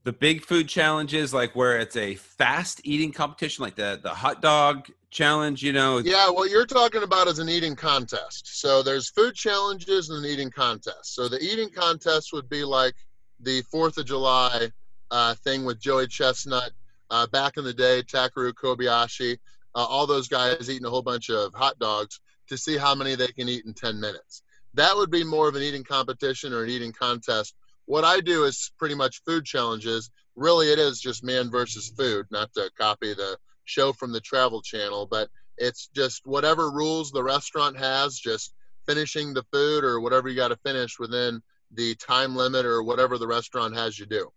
the 0.03 0.13
big 0.13 0.43
food 0.43 0.69
challenges 0.69 1.33
like 1.33 1.55
where 1.55 1.77
it's 1.77 1.95
a 1.95 2.15
fast 2.15 2.81
eating 2.83 3.11
competition 3.11 3.63
like 3.63 3.75
the 3.75 3.99
the 4.01 4.09
hot 4.09 4.41
dog 4.41 4.87
challenge, 5.09 5.63
you 5.63 5.73
know? 5.73 5.99
Yeah, 5.99 6.29
what 6.29 6.49
you're 6.49 6.65
talking 6.65 7.03
about 7.03 7.27
is 7.27 7.39
an 7.39 7.49
eating 7.49 7.75
contest. 7.75 8.59
So 8.59 8.83
there's 8.83 9.09
food 9.09 9.35
challenges 9.35 10.09
and 10.09 10.23
an 10.23 10.31
eating 10.31 10.51
contest. 10.51 11.15
So 11.15 11.27
the 11.27 11.41
eating 11.41 11.69
contest 11.69 12.31
would 12.33 12.49
be 12.49 12.63
like 12.63 12.95
the 13.39 13.61
Fourth 13.63 13.97
of 13.97 14.05
July 14.05 14.71
uh, 15.11 15.35
thing 15.35 15.65
with 15.65 15.79
Joey 15.79 16.07
Chestnut 16.07 16.71
uh, 17.09 17.27
back 17.27 17.57
in 17.57 17.63
the 17.63 17.73
day, 17.73 18.03
Takeru 18.03 18.53
Kobayashi, 18.53 19.37
uh, 19.75 19.85
all 19.85 20.07
those 20.07 20.27
guys 20.27 20.69
eating 20.69 20.85
a 20.85 20.89
whole 20.89 21.01
bunch 21.01 21.29
of 21.29 21.53
hot 21.53 21.77
dogs 21.79 22.19
to 22.47 22.57
see 22.57 22.77
how 22.77 22.95
many 22.95 23.15
they 23.15 23.27
can 23.27 23.49
eat 23.49 23.65
in 23.65 23.73
10 23.73 23.99
minutes. 23.99 24.43
That 24.73 24.95
would 24.95 25.09
be 25.09 25.23
more 25.23 25.47
of 25.47 25.55
an 25.55 25.61
eating 25.61 25.83
competition 25.83 26.53
or 26.53 26.63
an 26.63 26.69
eating 26.69 26.91
contest. 26.91 27.55
What 27.87 28.03
I 28.03 28.19
do 28.19 28.43
is 28.43 28.71
pretty 28.77 28.95
much 28.95 29.21
food 29.25 29.45
challenges. 29.45 30.11
Really, 30.35 30.71
it 30.71 30.77
is 30.77 30.99
just 30.99 31.23
man 31.23 31.49
versus 31.49 31.91
food, 31.97 32.25
not 32.29 32.53
to 32.53 32.69
copy 32.77 33.13
the 33.13 33.37
show 33.63 33.93
from 33.93 34.11
the 34.11 34.19
Travel 34.19 34.61
Channel, 34.61 35.07
but 35.09 35.29
it's 35.57 35.87
just 35.95 36.21
whatever 36.25 36.69
rules 36.69 37.11
the 37.11 37.23
restaurant 37.23 37.77
has, 37.77 38.19
just 38.19 38.53
finishing 38.85 39.33
the 39.33 39.45
food 39.53 39.85
or 39.85 40.01
whatever 40.01 40.27
you 40.27 40.35
got 40.35 40.49
to 40.49 40.57
finish 40.57 40.99
within 40.99 41.41
the 41.71 41.95
time 41.95 42.35
limit 42.35 42.65
or 42.65 42.83
whatever 42.83 43.17
the 43.17 43.27
restaurant 43.27 43.75
has 43.75 43.97
you 43.97 44.05
do. 44.05 44.29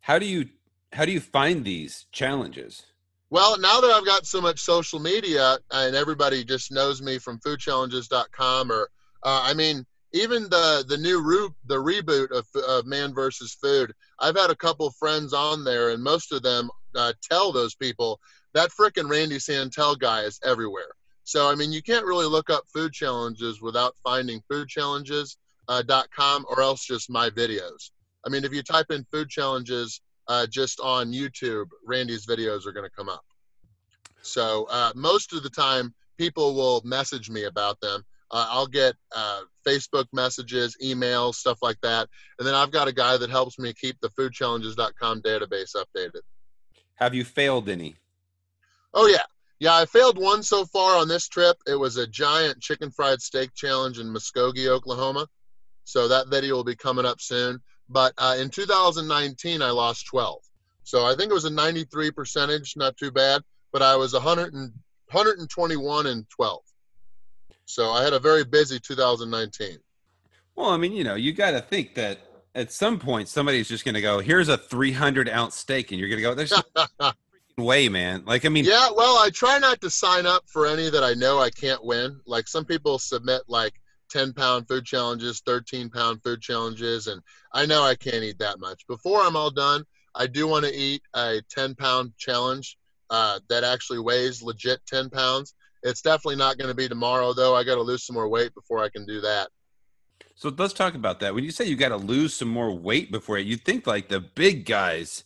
How 0.00 0.18
do 0.18 0.26
you 0.26 0.48
how 0.94 1.04
do 1.04 1.12
you 1.12 1.20
find 1.20 1.64
these 1.64 2.06
challenges? 2.10 2.84
Well, 3.30 3.58
now 3.58 3.80
that 3.80 3.90
I've 3.90 4.04
got 4.04 4.26
so 4.26 4.40
much 4.40 4.60
social 4.60 4.98
media 4.98 5.58
and 5.70 5.96
everybody 5.96 6.44
just 6.44 6.70
knows 6.70 7.00
me 7.00 7.18
from 7.18 7.38
foodchallenges.com 7.38 8.72
or 8.72 8.90
uh, 9.22 9.40
I 9.44 9.54
mean 9.54 9.86
even 10.12 10.44
the 10.44 10.84
the 10.88 10.96
new 10.96 11.20
re- 11.22 11.54
the 11.66 11.76
reboot 11.76 12.30
of, 12.30 12.46
of 12.68 12.86
Man 12.86 13.14
versus 13.14 13.54
Food, 13.54 13.92
I've 14.18 14.36
had 14.36 14.50
a 14.50 14.56
couple 14.56 14.90
friends 14.90 15.32
on 15.32 15.64
there, 15.64 15.90
and 15.90 16.02
most 16.02 16.32
of 16.32 16.42
them 16.42 16.70
uh, 16.94 17.12
tell 17.30 17.52
those 17.52 17.74
people 17.74 18.20
that 18.54 18.70
frickin' 18.70 19.08
Randy 19.08 19.38
Santel 19.38 19.96
guy 19.96 20.22
is 20.22 20.38
everywhere. 20.44 20.94
So 21.24 21.50
I 21.50 21.54
mean, 21.54 21.72
you 21.72 21.82
can't 21.82 22.04
really 22.06 22.26
look 22.26 22.50
up 22.50 22.64
food 22.72 22.92
challenges 22.92 23.62
without 23.62 23.96
finding 24.02 24.42
foodchallenges.com 24.50 26.46
or 26.48 26.60
else 26.60 26.84
just 26.84 27.10
my 27.10 27.30
videos. 27.30 27.90
I 28.26 28.28
mean, 28.28 28.44
if 28.44 28.52
you 28.52 28.62
type 28.62 28.90
in 28.90 29.04
food 29.10 29.28
challenges 29.28 30.00
uh, 30.28 30.46
just 30.46 30.80
on 30.80 31.12
YouTube, 31.12 31.66
Randy's 31.84 32.26
videos 32.26 32.66
are 32.66 32.72
going 32.72 32.88
to 32.88 32.96
come 32.96 33.08
up. 33.08 33.24
So 34.22 34.66
uh, 34.70 34.92
most 34.94 35.32
of 35.32 35.42
the 35.42 35.50
time, 35.50 35.94
people 36.18 36.54
will 36.54 36.80
message 36.84 37.30
me 37.30 37.44
about 37.44 37.80
them. 37.80 38.04
Uh, 38.32 38.46
I'll 38.48 38.66
get 38.66 38.94
uh, 39.14 39.42
Facebook 39.66 40.06
messages, 40.12 40.76
emails, 40.82 41.34
stuff 41.34 41.58
like 41.60 41.78
that. 41.82 42.08
And 42.38 42.48
then 42.48 42.54
I've 42.54 42.70
got 42.70 42.88
a 42.88 42.92
guy 42.92 43.18
that 43.18 43.30
helps 43.30 43.58
me 43.58 43.74
keep 43.74 44.00
the 44.00 44.08
foodchallenges.com 44.10 45.20
database 45.20 45.76
updated. 45.76 46.22
Have 46.94 47.14
you 47.14 47.24
failed 47.24 47.68
any? 47.68 47.94
Oh, 48.94 49.06
yeah. 49.06 49.24
Yeah, 49.60 49.76
I 49.76 49.84
failed 49.84 50.18
one 50.18 50.42
so 50.42 50.64
far 50.64 50.96
on 50.96 51.08
this 51.08 51.28
trip. 51.28 51.56
It 51.66 51.76
was 51.76 51.96
a 51.96 52.06
giant 52.06 52.60
chicken 52.60 52.90
fried 52.90 53.20
steak 53.20 53.50
challenge 53.54 53.98
in 53.98 54.08
Muskogee, 54.08 54.66
Oklahoma. 54.66 55.28
So 55.84 56.08
that 56.08 56.28
video 56.28 56.56
will 56.56 56.64
be 56.64 56.74
coming 56.74 57.06
up 57.06 57.20
soon. 57.20 57.60
But 57.88 58.14
uh, 58.18 58.36
in 58.38 58.48
2019, 58.48 59.62
I 59.62 59.70
lost 59.70 60.06
12. 60.06 60.40
So 60.84 61.04
I 61.04 61.14
think 61.14 61.30
it 61.30 61.34
was 61.34 61.44
a 61.44 61.50
93 61.50 62.10
percentage, 62.10 62.74
not 62.76 62.96
too 62.96 63.10
bad. 63.10 63.42
But 63.72 63.82
I 63.82 63.94
was 63.96 64.14
100 64.14 64.54
and, 64.54 64.72
121 65.10 66.06
and 66.06 66.28
12. 66.30 66.62
So 67.66 67.90
I 67.90 68.02
had 68.04 68.12
a 68.12 68.18
very 68.18 68.44
busy 68.44 68.78
2019. 68.78 69.78
Well, 70.54 70.70
I 70.70 70.76
mean, 70.76 70.92
you 70.92 71.04
know, 71.04 71.14
you 71.14 71.32
got 71.32 71.52
to 71.52 71.60
think 71.60 71.94
that 71.94 72.18
at 72.54 72.72
some 72.72 72.98
point 72.98 73.28
somebody's 73.28 73.68
just 73.68 73.84
going 73.84 73.94
to 73.94 74.00
go, 74.00 74.18
"Here's 74.18 74.48
a 74.48 74.58
300 74.58 75.28
ounce 75.28 75.56
steak," 75.56 75.90
and 75.90 75.98
you're 75.98 76.08
going 76.08 76.18
to 76.18 76.22
go, 76.22 76.34
"There's 76.34 76.52
no 77.58 77.64
way, 77.64 77.88
man." 77.88 78.24
Like, 78.26 78.44
I 78.44 78.48
mean, 78.48 78.64
yeah, 78.64 78.90
well, 78.94 79.16
I 79.16 79.30
try 79.30 79.58
not 79.58 79.80
to 79.80 79.90
sign 79.90 80.26
up 80.26 80.44
for 80.46 80.66
any 80.66 80.90
that 80.90 81.02
I 81.02 81.14
know 81.14 81.38
I 81.38 81.50
can't 81.50 81.84
win. 81.84 82.20
Like 82.26 82.48
some 82.48 82.64
people 82.64 82.98
submit 82.98 83.42
like 83.48 83.74
10 84.10 84.34
pound 84.34 84.68
food 84.68 84.84
challenges, 84.84 85.40
13 85.46 85.88
pound 85.88 86.22
food 86.22 86.42
challenges, 86.42 87.06
and 87.06 87.22
I 87.52 87.64
know 87.64 87.82
I 87.82 87.94
can't 87.94 88.22
eat 88.22 88.38
that 88.40 88.60
much. 88.60 88.86
Before 88.86 89.20
I'm 89.22 89.36
all 89.36 89.50
done, 89.50 89.84
I 90.14 90.26
do 90.26 90.46
want 90.46 90.66
to 90.66 90.74
eat 90.74 91.02
a 91.14 91.40
10 91.48 91.74
pound 91.74 92.12
challenge 92.18 92.76
uh, 93.08 93.40
that 93.48 93.64
actually 93.64 94.00
weighs 94.00 94.42
legit 94.42 94.80
10 94.86 95.08
pounds 95.10 95.54
It's 95.82 96.00
definitely 96.00 96.36
not 96.36 96.58
going 96.58 96.68
to 96.68 96.74
be 96.74 96.88
tomorrow, 96.88 97.32
though. 97.32 97.56
I 97.56 97.64
got 97.64 97.74
to 97.74 97.82
lose 97.82 98.04
some 98.04 98.14
more 98.14 98.28
weight 98.28 98.54
before 98.54 98.82
I 98.82 98.88
can 98.88 99.04
do 99.04 99.20
that. 99.20 99.48
So 100.34 100.52
let's 100.56 100.72
talk 100.72 100.94
about 100.94 101.20
that. 101.20 101.34
When 101.34 101.44
you 101.44 101.50
say 101.50 101.64
you 101.66 101.76
got 101.76 101.90
to 101.90 101.96
lose 101.96 102.34
some 102.34 102.48
more 102.48 102.72
weight 102.72 103.10
before 103.10 103.38
you 103.38 103.56
think 103.56 103.86
like 103.86 104.08
the 104.08 104.20
big 104.20 104.64
guys, 104.64 105.24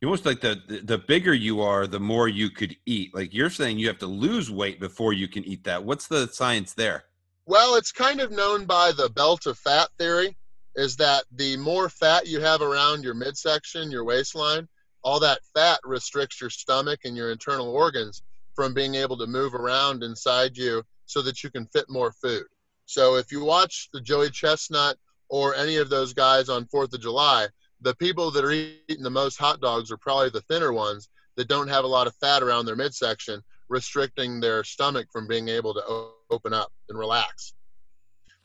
you 0.00 0.08
almost 0.08 0.26
like 0.26 0.40
the 0.40 0.82
the 0.84 0.98
bigger 0.98 1.34
you 1.34 1.60
are, 1.60 1.86
the 1.86 2.00
more 2.00 2.28
you 2.28 2.50
could 2.50 2.76
eat. 2.86 3.14
Like 3.14 3.34
you're 3.34 3.50
saying, 3.50 3.78
you 3.78 3.88
have 3.88 3.98
to 3.98 4.06
lose 4.06 4.50
weight 4.50 4.80
before 4.80 5.12
you 5.12 5.28
can 5.28 5.44
eat 5.44 5.64
that. 5.64 5.84
What's 5.84 6.06
the 6.06 6.28
science 6.28 6.72
there? 6.72 7.04
Well, 7.46 7.74
it's 7.76 7.92
kind 7.92 8.20
of 8.20 8.30
known 8.30 8.64
by 8.64 8.92
the 8.92 9.10
belt 9.10 9.46
of 9.46 9.58
fat 9.58 9.88
theory. 9.98 10.36
Is 10.76 10.96
that 10.96 11.24
the 11.32 11.56
more 11.56 11.88
fat 11.88 12.28
you 12.28 12.40
have 12.40 12.62
around 12.62 13.02
your 13.02 13.14
midsection, 13.14 13.90
your 13.90 14.04
waistline, 14.04 14.68
all 15.02 15.18
that 15.20 15.40
fat 15.54 15.80
restricts 15.82 16.40
your 16.40 16.50
stomach 16.50 17.00
and 17.04 17.16
your 17.16 17.32
internal 17.32 17.68
organs 17.68 18.22
from 18.58 18.74
being 18.74 18.96
able 18.96 19.16
to 19.16 19.28
move 19.28 19.54
around 19.54 20.02
inside 20.02 20.56
you 20.56 20.82
so 21.06 21.22
that 21.22 21.44
you 21.44 21.48
can 21.48 21.64
fit 21.66 21.88
more 21.88 22.10
food. 22.10 22.42
So 22.86 23.14
if 23.14 23.30
you 23.30 23.44
watch 23.44 23.88
the 23.92 24.00
Joey 24.00 24.30
Chestnut 24.30 24.96
or 25.28 25.54
any 25.54 25.76
of 25.76 25.88
those 25.88 26.12
guys 26.12 26.48
on 26.48 26.64
4th 26.64 26.92
of 26.92 27.00
July, 27.00 27.46
the 27.82 27.94
people 27.94 28.32
that 28.32 28.44
are 28.44 28.50
eating 28.50 29.04
the 29.04 29.10
most 29.10 29.38
hot 29.38 29.60
dogs 29.60 29.92
are 29.92 29.96
probably 29.96 30.30
the 30.30 30.40
thinner 30.40 30.72
ones 30.72 31.08
that 31.36 31.46
don't 31.46 31.68
have 31.68 31.84
a 31.84 31.86
lot 31.86 32.08
of 32.08 32.16
fat 32.16 32.42
around 32.42 32.66
their 32.66 32.74
midsection, 32.74 33.40
restricting 33.68 34.40
their 34.40 34.64
stomach 34.64 35.06
from 35.12 35.28
being 35.28 35.46
able 35.46 35.72
to 35.74 36.10
open 36.28 36.52
up 36.52 36.72
and 36.88 36.98
relax. 36.98 37.54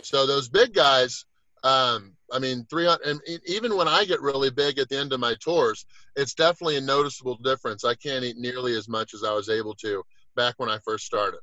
So 0.03 0.27
those 0.27 0.48
big 0.48 0.75
guys, 0.75 1.25
um, 1.63 2.13
I 2.33 2.39
mean, 2.39 2.65
300, 2.69 3.05
and 3.05 3.21
even 3.45 3.77
when 3.77 3.87
I 3.87 4.05
get 4.05 4.21
really 4.21 4.49
big 4.49 4.79
at 4.79 4.89
the 4.89 4.97
end 4.97 5.13
of 5.13 5.19
my 5.19 5.35
tours, 5.39 5.85
it's 6.15 6.33
definitely 6.33 6.77
a 6.77 6.81
noticeable 6.81 7.35
difference. 7.35 7.85
I 7.85 7.93
can't 7.93 8.23
eat 8.25 8.37
nearly 8.37 8.75
as 8.75 8.89
much 8.89 9.13
as 9.13 9.23
I 9.23 9.31
was 9.33 9.49
able 9.49 9.75
to 9.75 10.03
back 10.35 10.55
when 10.57 10.69
I 10.69 10.79
first 10.79 11.05
started. 11.05 11.39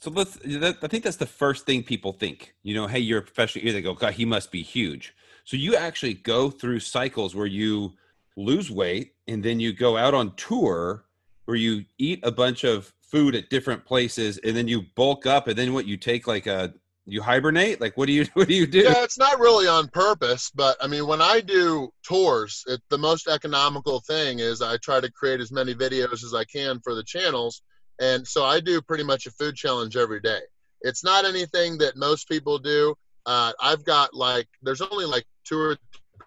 So 0.00 0.10
let's, 0.10 0.38
I 0.46 0.86
think 0.88 1.04
that's 1.04 1.18
the 1.18 1.26
first 1.26 1.66
thing 1.66 1.82
people 1.82 2.14
think. 2.14 2.54
You 2.62 2.74
know, 2.74 2.86
hey, 2.86 3.00
you're 3.00 3.18
a 3.18 3.22
professional 3.22 3.64
eater. 3.64 3.74
They 3.74 3.82
go, 3.82 3.92
God, 3.92 4.14
he 4.14 4.24
must 4.24 4.50
be 4.50 4.62
huge. 4.62 5.14
So 5.44 5.58
you 5.58 5.76
actually 5.76 6.14
go 6.14 6.50
through 6.50 6.80
cycles 6.80 7.34
where 7.34 7.46
you 7.46 7.92
lose 8.34 8.70
weight 8.70 9.12
and 9.28 9.42
then 9.42 9.60
you 9.60 9.74
go 9.74 9.98
out 9.98 10.14
on 10.14 10.34
tour 10.36 11.04
where 11.44 11.56
you 11.56 11.84
eat 11.98 12.20
a 12.22 12.32
bunch 12.32 12.64
of 12.64 12.94
food 13.02 13.34
at 13.34 13.50
different 13.50 13.84
places 13.84 14.38
and 14.38 14.56
then 14.56 14.68
you 14.68 14.86
bulk 14.94 15.26
up 15.26 15.48
and 15.48 15.58
then 15.58 15.74
what 15.74 15.86
you 15.86 15.98
take 15.98 16.26
like 16.26 16.46
a 16.46 16.72
you 17.06 17.22
hibernate? 17.22 17.80
Like 17.80 17.96
what 17.96 18.06
do 18.06 18.12
you 18.12 18.26
what 18.34 18.48
do 18.48 18.54
you 18.54 18.66
do? 18.66 18.80
Yeah 18.80 19.04
it's 19.04 19.18
not 19.18 19.40
really 19.40 19.66
on 19.66 19.88
purpose 19.88 20.50
but 20.54 20.76
i 20.80 20.86
mean 20.86 21.06
when 21.06 21.20
i 21.20 21.40
do 21.40 21.90
tours 22.04 22.64
it, 22.68 22.80
the 22.90 22.98
most 22.98 23.26
economical 23.28 24.00
thing 24.00 24.38
is 24.38 24.62
i 24.62 24.76
try 24.76 25.00
to 25.00 25.10
create 25.10 25.40
as 25.40 25.50
many 25.50 25.74
videos 25.74 26.24
as 26.24 26.34
i 26.34 26.44
can 26.44 26.78
for 26.80 26.94
the 26.94 27.02
channels 27.02 27.62
and 28.00 28.26
so 28.26 28.44
i 28.44 28.60
do 28.60 28.80
pretty 28.80 29.04
much 29.04 29.26
a 29.26 29.30
food 29.32 29.56
challenge 29.56 29.96
every 29.96 30.20
day. 30.20 30.40
It's 30.82 31.04
not 31.04 31.26
anything 31.26 31.76
that 31.78 31.96
most 31.96 32.28
people 32.28 32.58
do. 32.58 32.94
Uh, 33.26 33.52
i've 33.60 33.84
got 33.84 34.14
like 34.14 34.48
there's 34.62 34.80
only 34.80 35.04
like 35.04 35.24
two 35.44 35.58
or 35.58 35.76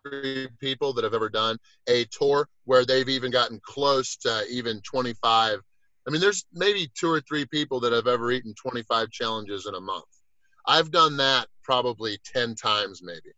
three 0.05 0.47
people 0.59 0.93
that 0.93 1.03
have 1.03 1.13
ever 1.13 1.29
done 1.29 1.57
a 1.87 2.05
tour 2.11 2.47
where 2.65 2.85
they've 2.85 3.09
even 3.09 3.31
gotten 3.31 3.59
close 3.65 4.15
to 4.17 4.43
even 4.49 4.81
25 4.81 5.59
i 6.07 6.11
mean 6.11 6.21
there's 6.21 6.45
maybe 6.53 6.91
two 6.93 7.09
or 7.09 7.21
three 7.21 7.45
people 7.45 7.79
that 7.79 7.93
have 7.93 8.07
ever 8.07 8.31
eaten 8.31 8.53
25 8.53 9.09
challenges 9.09 9.65
in 9.65 9.73
a 9.73 9.81
month 9.81 10.12
I've 10.67 10.91
done 10.91 11.17
that 11.17 11.47
probably 11.63 12.17
10 12.33 12.55
times 12.55 13.01
maybe. 13.03 13.31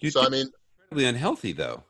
You 0.00 0.10
so, 0.10 0.24
I 0.24 0.28
mean, 0.28 0.50
incredibly 0.76 1.06
unhealthy 1.06 1.52
though. 1.52 1.82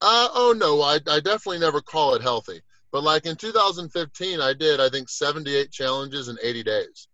Uh, 0.00 0.28
oh 0.34 0.54
no, 0.56 0.82
I, 0.82 0.96
I 1.08 1.20
definitely 1.20 1.60
never 1.60 1.80
call 1.80 2.14
it 2.14 2.22
healthy. 2.22 2.60
But 2.92 3.02
like 3.02 3.26
in 3.26 3.36
2015, 3.36 4.40
I 4.40 4.52
did, 4.52 4.80
I 4.80 4.88
think 4.88 5.08
78 5.08 5.72
challenges 5.72 6.28
in 6.28 6.36
80 6.42 6.62
days. 6.62 7.08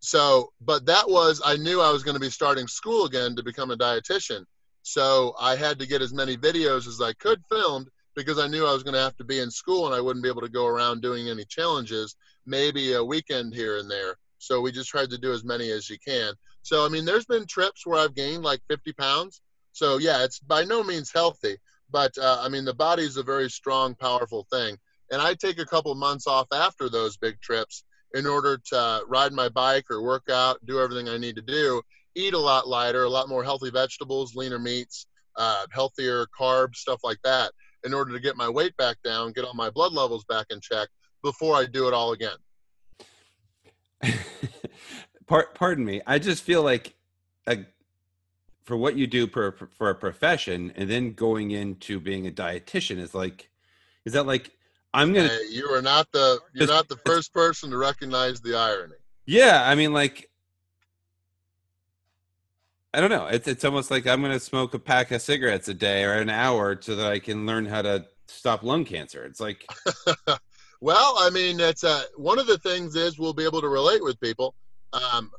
So, 0.00 0.52
but 0.60 0.86
that 0.86 1.08
was, 1.08 1.42
I 1.44 1.56
knew 1.56 1.80
I 1.80 1.90
was 1.90 2.02
going 2.02 2.14
to 2.14 2.20
be 2.20 2.30
starting 2.30 2.66
school 2.66 3.06
again 3.06 3.34
to 3.36 3.42
become 3.42 3.70
a 3.70 3.76
dietitian. 3.76 4.44
So 4.82 5.34
I 5.40 5.56
had 5.56 5.78
to 5.80 5.86
get 5.86 6.00
as 6.00 6.14
many 6.14 6.36
videos 6.36 6.86
as 6.86 7.00
I 7.00 7.12
could 7.14 7.42
filmed 7.50 7.88
because 8.14 8.38
I 8.38 8.46
knew 8.46 8.64
I 8.64 8.72
was 8.72 8.82
going 8.82 8.94
to 8.94 9.00
have 9.00 9.16
to 9.16 9.24
be 9.24 9.40
in 9.40 9.50
school 9.50 9.86
and 9.86 9.94
I 9.94 10.00
wouldn't 10.00 10.22
be 10.22 10.28
able 10.28 10.42
to 10.42 10.48
go 10.48 10.66
around 10.66 11.02
doing 11.02 11.28
any 11.28 11.44
challenges, 11.44 12.14
maybe 12.46 12.92
a 12.94 13.04
weekend 13.04 13.52
here 13.52 13.78
and 13.78 13.90
there. 13.90 14.16
So 14.46 14.60
we 14.60 14.72
just 14.72 14.88
tried 14.88 15.10
to 15.10 15.18
do 15.18 15.32
as 15.32 15.44
many 15.44 15.70
as 15.70 15.90
you 15.90 15.98
can. 15.98 16.34
So, 16.62 16.84
I 16.84 16.88
mean, 16.88 17.04
there's 17.04 17.26
been 17.26 17.46
trips 17.46 17.86
where 17.86 17.98
I've 17.98 18.14
gained 18.14 18.42
like 18.42 18.60
50 18.68 18.92
pounds. 18.92 19.40
So, 19.72 19.98
yeah, 19.98 20.24
it's 20.24 20.40
by 20.40 20.64
no 20.64 20.82
means 20.82 21.12
healthy, 21.12 21.56
but 21.90 22.16
uh, 22.18 22.38
I 22.40 22.48
mean, 22.48 22.64
the 22.64 22.74
body 22.74 23.02
is 23.02 23.16
a 23.16 23.22
very 23.22 23.50
strong, 23.50 23.94
powerful 23.94 24.46
thing. 24.50 24.78
And 25.10 25.20
I 25.20 25.34
take 25.34 25.58
a 25.58 25.66
couple 25.66 25.94
months 25.94 26.26
off 26.26 26.46
after 26.52 26.88
those 26.88 27.16
big 27.16 27.40
trips 27.40 27.84
in 28.14 28.26
order 28.26 28.58
to 28.72 29.02
ride 29.06 29.32
my 29.32 29.48
bike 29.48 29.90
or 29.90 30.02
work 30.02 30.28
out, 30.30 30.64
do 30.64 30.80
everything 30.80 31.08
I 31.08 31.18
need 31.18 31.36
to 31.36 31.42
do, 31.42 31.82
eat 32.14 32.34
a 32.34 32.38
lot 32.38 32.66
lighter, 32.66 33.04
a 33.04 33.10
lot 33.10 33.28
more 33.28 33.44
healthy 33.44 33.70
vegetables, 33.70 34.34
leaner 34.34 34.58
meats, 34.58 35.06
uh, 35.36 35.66
healthier 35.70 36.26
carbs, 36.38 36.76
stuff 36.76 37.00
like 37.04 37.18
that, 37.24 37.52
in 37.84 37.92
order 37.92 38.12
to 38.12 38.20
get 38.20 38.36
my 38.36 38.48
weight 38.48 38.76
back 38.76 38.96
down, 39.04 39.32
get 39.32 39.44
all 39.44 39.54
my 39.54 39.70
blood 39.70 39.92
levels 39.92 40.24
back 40.24 40.46
in 40.50 40.60
check 40.60 40.88
before 41.22 41.54
I 41.54 41.66
do 41.66 41.88
it 41.88 41.94
all 41.94 42.12
again. 42.12 42.36
Pardon 45.26 45.84
me. 45.84 46.00
I 46.06 46.18
just 46.18 46.42
feel 46.42 46.62
like 46.62 46.94
a, 47.46 47.58
for 48.64 48.76
what 48.76 48.96
you 48.96 49.06
do 49.06 49.26
per, 49.26 49.52
for 49.52 49.90
a 49.90 49.94
profession 49.94 50.72
and 50.76 50.90
then 50.90 51.12
going 51.12 51.50
into 51.50 52.00
being 52.00 52.26
a 52.26 52.30
dietitian 52.30 52.98
is 52.98 53.14
like, 53.14 53.50
is 54.04 54.12
that 54.12 54.26
like, 54.26 54.50
I'm 54.94 55.12
going 55.12 55.28
to, 55.28 55.34
hey, 55.34 55.48
you 55.50 55.66
are 55.66 55.82
not 55.82 56.10
the, 56.12 56.40
you're 56.54 56.66
not 56.66 56.88
the 56.88 56.96
first 57.04 57.32
person 57.34 57.70
to 57.70 57.76
recognize 57.76 58.40
the 58.40 58.56
irony. 58.56 58.94
Yeah. 59.26 59.62
I 59.64 59.74
mean, 59.74 59.92
like, 59.92 60.30
I 62.94 63.00
don't 63.00 63.10
know. 63.10 63.26
It's, 63.26 63.46
it's 63.46 63.64
almost 63.64 63.90
like 63.90 64.06
I'm 64.06 64.20
going 64.20 64.32
to 64.32 64.40
smoke 64.40 64.72
a 64.72 64.78
pack 64.78 65.10
of 65.10 65.20
cigarettes 65.20 65.68
a 65.68 65.74
day 65.74 66.04
or 66.04 66.14
an 66.14 66.30
hour 66.30 66.78
so 66.80 66.96
that 66.96 67.06
I 67.12 67.18
can 67.18 67.44
learn 67.44 67.66
how 67.66 67.82
to 67.82 68.06
stop 68.26 68.62
lung 68.62 68.84
cancer. 68.84 69.24
It's 69.24 69.40
like, 69.40 69.66
Well, 70.80 71.16
I 71.18 71.30
mean, 71.30 71.58
it's 71.60 71.84
uh, 71.84 72.04
one 72.16 72.38
of 72.38 72.46
the 72.46 72.58
things 72.58 72.96
is 72.96 73.18
we'll 73.18 73.32
be 73.32 73.44
able 73.44 73.60
to 73.62 73.68
relate 73.68 74.02
with 74.02 74.20
people. 74.20 74.54
Um, 74.92 75.30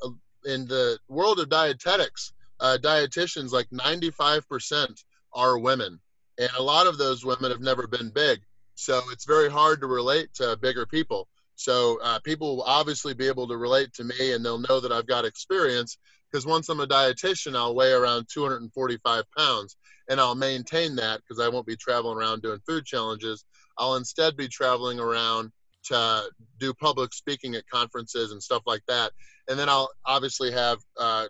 in 0.46 0.68
the 0.68 0.98
world 1.08 1.40
of 1.40 1.50
dietetics, 1.50 2.34
uh, 2.60 2.78
dietitians, 2.82 3.52
like 3.52 3.70
95% 3.70 5.04
are 5.34 5.60
women. 5.60 6.00
And 6.40 6.50
a 6.58 6.64
lot 6.64 6.88
of 6.88 6.98
those 6.98 7.26
women 7.26 7.52
have 7.52 7.62
never 7.62 7.88
been 7.88 8.10
big. 8.10 8.40
So 8.76 9.02
it's 9.12 9.26
very 9.26 9.50
hard 9.50 9.82
to 9.82 9.88
relate 9.88 10.34
to 10.36 10.58
bigger 10.62 10.86
people. 10.86 11.28
So 11.56 12.00
uh, 12.04 12.20
people 12.20 12.58
will 12.58 12.64
obviously 12.64 13.14
be 13.16 13.28
able 13.28 13.48
to 13.48 13.58
relate 13.58 13.92
to 13.94 14.04
me 14.04 14.34
and 14.34 14.46
they'll 14.46 14.64
know 14.70 14.80
that 14.80 14.92
I've 14.92 15.08
got 15.08 15.26
experience 15.26 15.98
because 16.32 16.46
once 16.46 16.70
I'm 16.70 16.80
a 16.80 16.88
dietitian, 16.88 17.56
I'll 17.56 17.74
weigh 17.74 17.92
around 17.92 18.28
245 18.32 19.24
pounds 19.36 19.76
and 20.10 20.20
I'll 20.20 20.36
maintain 20.36 20.96
that 20.98 21.22
because 21.22 21.44
I 21.44 21.50
won't 21.50 21.66
be 21.66 21.76
traveling 21.76 22.18
around 22.18 22.44
doing 22.44 22.60
food 22.68 22.86
challenges. 22.86 23.44
I'll 23.78 23.96
instead 23.96 24.38
be 24.38 24.48
traveling 24.48 25.00
around 25.00 25.52
to 25.86 26.24
do 26.60 26.74
public 26.74 27.14
speaking 27.14 27.56
at 27.56 27.68
conferences 27.70 28.32
and 28.32 28.42
stuff 28.42 28.64
like 28.66 28.82
that. 28.88 29.12
And 29.50 29.58
then 29.58 29.70
I'll 29.70 29.90
obviously 30.06 30.52
have 30.52 30.80
uh, 31.00 31.28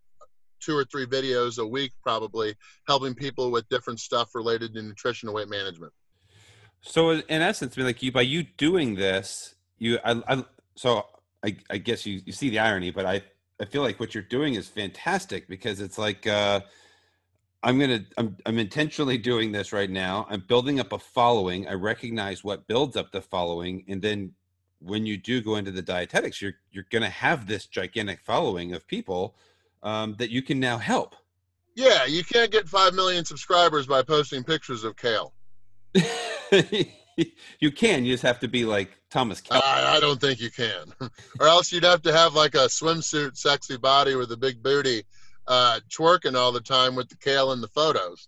two 0.60 0.76
or 0.76 0.86
three 0.86 1.06
videos 1.06 1.60
a 1.60 1.66
week, 1.66 1.92
probably 2.02 2.56
helping 2.88 3.14
people 3.14 3.52
with 3.52 3.68
different 3.70 4.00
stuff 4.00 4.34
related 4.34 4.74
to 4.74 4.82
nutrition 4.82 5.30
and 5.30 5.36
weight 5.36 5.50
management. 5.50 5.94
So, 6.82 7.12
in 7.12 7.42
essence, 7.42 7.78
like 7.78 8.02
you 8.02 8.12
by 8.12 8.22
you 8.22 8.44
doing 8.44 8.96
this, 8.96 9.56
you, 9.78 10.00
I, 10.04 10.22
I 10.28 10.44
so 10.76 11.06
I, 11.44 11.58
I 11.70 11.78
guess 11.78 12.06
you, 12.06 12.22
you 12.26 12.32
see 12.32 12.50
the 12.50 12.60
irony, 12.60 12.92
but 12.92 13.06
I, 13.06 13.22
I 13.60 13.66
feel 13.66 13.82
like 13.82 14.00
what 14.00 14.14
you're 14.14 14.24
doing 14.24 14.54
is 14.54 14.68
fantastic 14.68 15.48
because 15.48 15.80
it's 15.80 15.98
like. 15.98 16.26
Uh, 16.26 16.62
I'm 17.64 17.80
gonna 17.80 18.06
I'm 18.18 18.38
I'm 18.46 18.60
intentionally 18.60 19.18
doing 19.18 19.52
this 19.52 19.74
right 19.74 19.90
now. 19.90 20.28
I'm 20.30 20.42
building 20.42 20.80
up 20.80 20.94
a 20.94 21.00
following. 21.00 21.68
I 21.68 21.74
recognize 21.74 22.44
what 22.44 22.68
builds 22.68 22.96
up 22.96 23.12
the 23.12 23.22
following, 23.22 23.84
and 23.88 24.02
then 24.02 24.34
when 24.80 25.06
you 25.06 25.18
do 25.18 25.42
go 25.42 25.56
into 25.56 25.72
the 25.72 25.82
dietetics, 25.82 26.42
you're 26.42 26.54
you're 26.72 26.86
gonna 26.92 27.10
have 27.10 27.48
this 27.48 27.66
gigantic 27.66 28.22
following 28.22 28.74
of 28.74 28.88
people 28.88 29.36
um, 29.82 30.16
that 30.20 30.30
you 30.30 30.42
can 30.42 30.60
now 30.60 30.78
help. 30.78 31.16
Yeah, 31.76 32.06
you 32.06 32.24
can't 32.24 32.52
get 32.52 32.68
five 32.68 32.94
million 32.94 33.26
subscribers 33.26 33.88
by 33.88 34.02
posting 34.04 34.44
pictures 34.44 34.84
of 34.84 34.96
kale. 34.96 35.34
you 35.94 37.72
can. 37.76 38.06
You 38.06 38.14
just 38.14 38.24
have 38.24 38.40
to 38.40 38.48
be 38.48 38.66
like 38.66 38.92
Thomas. 39.10 39.42
I, 39.50 39.96
I 39.98 40.00
don't 40.00 40.22
think 40.22 40.40
you 40.40 40.52
can, 40.52 40.94
or 41.40 41.48
else 41.48 41.72
you'd 41.72 41.84
have 41.84 42.04
to 42.04 42.14
have 42.14 42.36
like 42.36 42.54
a 42.54 42.68
swimsuit, 42.68 43.36
sexy 43.36 43.78
body 43.78 44.16
with 44.16 44.32
a 44.32 44.38
big 44.38 44.62
booty 44.62 45.04
uh, 45.48 45.80
twerking 45.90 46.36
all 46.36 46.52
the 46.52 46.62
time 46.62 46.96
with 46.96 47.10
the 47.10 47.18
kale 47.18 47.52
in 47.52 47.62
the 47.62 47.68
photos. 47.68 48.28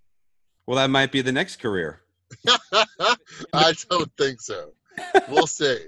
Well, 0.66 0.78
that 0.78 0.90
might 0.90 1.12
be 1.12 1.22
the 1.22 1.32
next 1.32 1.58
career. 1.58 2.02
I 3.54 3.74
don't 3.90 4.12
think 4.18 4.42
so. 4.42 4.74
We'll 5.28 5.48
see. 5.48 5.80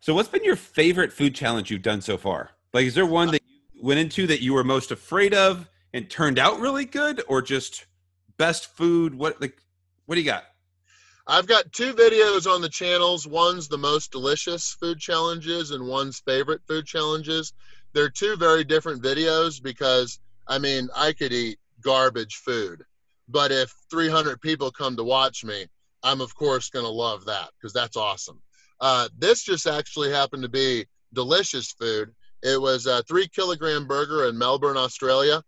So, 0.00 0.14
what's 0.14 0.28
been 0.28 0.44
your 0.44 0.56
favorite 0.56 1.12
food 1.12 1.34
challenge 1.34 1.70
you've 1.70 1.82
done 1.82 2.00
so 2.00 2.16
far? 2.16 2.50
Like, 2.72 2.86
is 2.86 2.94
there 2.94 3.06
one 3.06 3.32
that 3.32 3.42
you 3.74 3.82
went 3.82 3.98
into 3.98 4.26
that 4.28 4.40
you 4.40 4.54
were 4.54 4.64
most 4.64 4.90
afraid 4.90 5.34
of 5.34 5.68
and 5.92 6.08
turned 6.08 6.38
out 6.38 6.60
really 6.60 6.84
good, 6.84 7.22
or 7.28 7.42
just 7.42 7.86
best 8.36 8.74
food? 8.76 9.14
What 9.14 9.40
like, 9.40 9.60
what 10.06 10.14
do 10.14 10.20
you 10.20 10.26
got? 10.26 10.44
I've 11.26 11.46
got 11.46 11.72
two 11.72 11.92
videos 11.92 12.50
on 12.50 12.62
the 12.62 12.70
channels. 12.70 13.26
One's 13.26 13.68
the 13.68 13.76
most 13.76 14.12
delicious 14.12 14.72
food 14.72 14.98
challenges, 14.98 15.72
and 15.72 15.86
one's 15.86 16.20
favorite 16.20 16.62
food 16.66 16.86
challenges. 16.86 17.52
They're 17.92 18.08
two 18.08 18.36
very 18.36 18.64
different 18.64 19.02
videos 19.02 19.62
because 19.62 20.20
I 20.48 20.58
mean 20.58 20.88
I 20.96 21.12
could 21.12 21.32
eat 21.32 21.58
garbage 21.82 22.36
food, 22.36 22.82
but 23.28 23.52
if 23.52 23.72
300 23.90 24.40
people 24.40 24.70
come 24.70 24.96
to 24.96 25.04
watch 25.04 25.44
me, 25.44 25.66
I'm 26.02 26.20
of 26.20 26.34
course 26.34 26.70
going 26.70 26.84
to 26.84 26.90
love 26.90 27.24
that 27.26 27.50
because 27.58 27.72
that's 27.72 27.96
awesome. 27.96 28.40
Uh, 28.80 29.08
this 29.18 29.42
just 29.42 29.66
actually 29.66 30.10
happened 30.10 30.42
to 30.42 30.48
be 30.48 30.86
delicious 31.12 31.72
food. 31.72 32.14
It 32.42 32.60
was 32.60 32.86
a 32.86 33.02
three 33.02 33.28
kilogram 33.28 33.86
burger 33.86 34.28
in 34.28 34.38
Melbourne, 34.38 34.76
Australia, 34.76 35.42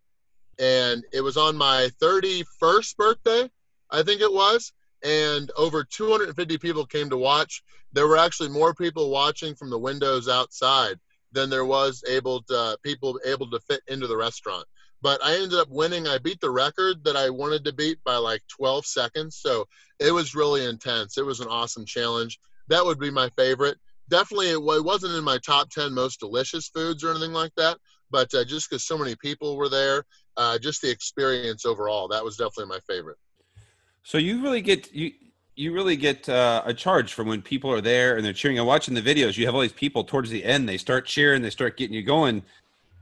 and 0.58 1.04
it 1.12 1.20
was 1.20 1.36
on 1.36 1.56
my 1.56 1.88
31st 2.02 2.96
birthday, 2.96 3.50
I 3.90 4.02
think 4.02 4.20
it 4.20 4.32
was. 4.32 4.72
And 5.02 5.50
over 5.56 5.84
250 5.84 6.58
people 6.58 6.84
came 6.84 7.08
to 7.08 7.16
watch. 7.16 7.62
There 7.92 8.06
were 8.06 8.18
actually 8.18 8.50
more 8.50 8.74
people 8.74 9.10
watching 9.10 9.54
from 9.54 9.70
the 9.70 9.78
windows 9.78 10.28
outside 10.28 10.98
than 11.32 11.48
there 11.48 11.64
was 11.64 12.04
able 12.08 12.42
to 12.42 12.76
people 12.82 13.18
able 13.24 13.48
to 13.50 13.60
fit 13.60 13.80
into 13.88 14.06
the 14.06 14.16
restaurant. 14.16 14.66
But 15.02 15.22
I 15.24 15.34
ended 15.34 15.58
up 15.58 15.68
winning. 15.70 16.06
I 16.06 16.18
beat 16.18 16.40
the 16.40 16.50
record 16.50 17.04
that 17.04 17.16
I 17.16 17.30
wanted 17.30 17.64
to 17.64 17.72
beat 17.72 17.98
by 18.04 18.16
like 18.16 18.42
12 18.48 18.84
seconds. 18.84 19.36
So 19.36 19.66
it 19.98 20.12
was 20.12 20.34
really 20.34 20.64
intense. 20.64 21.16
It 21.16 21.24
was 21.24 21.40
an 21.40 21.48
awesome 21.48 21.84
challenge. 21.86 22.38
That 22.68 22.84
would 22.84 22.98
be 22.98 23.10
my 23.10 23.30
favorite. 23.30 23.78
Definitely, 24.08 24.50
it 24.50 24.62
wasn't 24.62 25.14
in 25.14 25.24
my 25.24 25.38
top 25.38 25.70
10 25.70 25.94
most 25.94 26.20
delicious 26.20 26.68
foods 26.68 27.04
or 27.04 27.10
anything 27.10 27.32
like 27.32 27.54
that. 27.56 27.78
But 28.10 28.34
uh, 28.34 28.44
just 28.44 28.68
because 28.68 28.84
so 28.84 28.98
many 28.98 29.14
people 29.16 29.56
were 29.56 29.68
there, 29.68 30.04
uh, 30.36 30.58
just 30.58 30.82
the 30.82 30.90
experience 30.90 31.64
overall, 31.64 32.08
that 32.08 32.24
was 32.24 32.36
definitely 32.36 32.66
my 32.66 32.80
favorite. 32.88 33.18
So 34.02 34.18
you 34.18 34.42
really 34.42 34.62
get 34.62 34.92
you 34.92 35.12
you 35.54 35.72
really 35.72 35.96
get 35.96 36.28
uh, 36.28 36.62
a 36.64 36.72
charge 36.72 37.12
from 37.12 37.28
when 37.28 37.42
people 37.42 37.70
are 37.70 37.80
there 37.82 38.16
and 38.16 38.24
they're 38.24 38.32
cheering. 38.32 38.58
I'm 38.58 38.66
watching 38.66 38.94
the 38.94 39.02
videos. 39.02 39.36
You 39.36 39.46
have 39.46 39.54
all 39.54 39.60
these 39.60 39.72
people 39.72 40.04
towards 40.04 40.30
the 40.30 40.42
end. 40.42 40.68
They 40.68 40.78
start 40.78 41.06
cheering. 41.06 41.42
They 41.42 41.50
start 41.50 41.76
getting 41.76 41.94
you 41.94 42.02
going. 42.02 42.42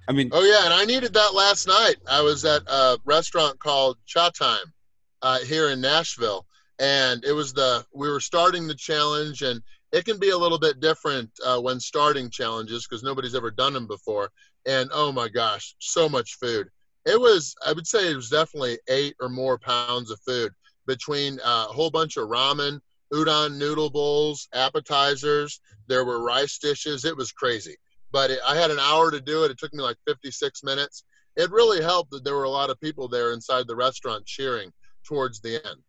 I 0.09 0.13
mean, 0.13 0.31
oh 0.33 0.43
yeah, 0.43 0.65
and 0.65 0.73
I 0.73 0.87
needed 0.87 1.13
that 1.13 1.35
last 1.35 1.69
night. 1.69 1.97
I 2.11 2.23
was 2.23 2.43
at 2.47 2.63
a 2.67 2.99
restaurant 3.05 3.59
called 3.59 3.99
Cha 4.07 4.31
Time 4.31 4.73
uh, 5.21 5.41
here 5.41 5.69
in 5.69 5.83
Nashville, 5.83 6.47
and 6.79 7.23
it 7.27 7.33
was 7.33 7.53
the 7.53 7.85
we 7.95 8.09
were 8.09 8.21
starting 8.21 8.67
the 8.67 8.75
challenge, 8.75 9.43
and 9.43 9.61
it 9.93 10.07
can 10.07 10.19
be 10.19 10.31
a 10.31 10.39
little 10.39 10.59
bit 10.59 10.81
different 10.81 11.31
uh, 11.45 11.61
when 11.61 11.79
starting 11.79 12.31
challenges 12.31 12.87
because 12.87 13.03
nobody's 13.03 13.35
ever 13.35 13.51
done 13.51 13.75
them 13.75 13.87
before. 13.87 14.31
And 14.65 14.89
oh 14.95 15.13
my 15.13 15.29
gosh, 15.29 15.75
so 15.79 16.09
much 16.09 16.39
food! 16.41 16.69
It 17.05 17.21
was 17.21 17.55
I 17.67 17.75
would 17.75 17.87
say 17.87 18.11
it 18.11 18.17
was 18.17 18.31
definitely 18.31 18.79
eight 18.89 19.15
or 19.21 19.29
more 19.29 19.59
pounds 19.59 20.11
of 20.11 20.19
food 20.21 20.53
between 20.87 21.39
a 21.45 21.65
whole 21.65 21.91
bunch 21.91 22.17
of 22.17 22.29
ramen, 22.29 22.81
udon 23.13 23.59
noodle 23.59 23.91
bowls, 23.91 24.49
appetizers. 24.55 25.61
There 25.87 26.07
were 26.07 26.23
rice 26.23 26.57
dishes. 26.57 27.05
It 27.05 27.17
was 27.17 27.31
crazy. 27.31 27.77
But 28.13 28.31
it, 28.31 28.41
I 28.47 28.57
had 28.57 28.71
an 28.71 28.79
hour 28.79 29.11
to 29.11 29.21
do 29.21 29.45
it. 29.45 29.51
It 29.51 29.59
took 29.59 29.75
me 29.75 29.83
like 29.83 29.97
56 30.07 30.63
minutes. 30.65 31.05
It 31.37 31.51
really 31.51 31.83
helped 31.83 32.11
that 32.11 32.25
there 32.25 32.35
were 32.35 32.45
a 32.45 32.51
lot 32.51 32.71
of 32.71 32.81
people 32.81 33.09
there 33.09 33.33
inside 33.33 33.67
the 33.67 33.77
restaurant 33.77 34.27
cheering 34.27 34.73
towards 35.05 35.41
the 35.41 35.55
end. 35.55 35.83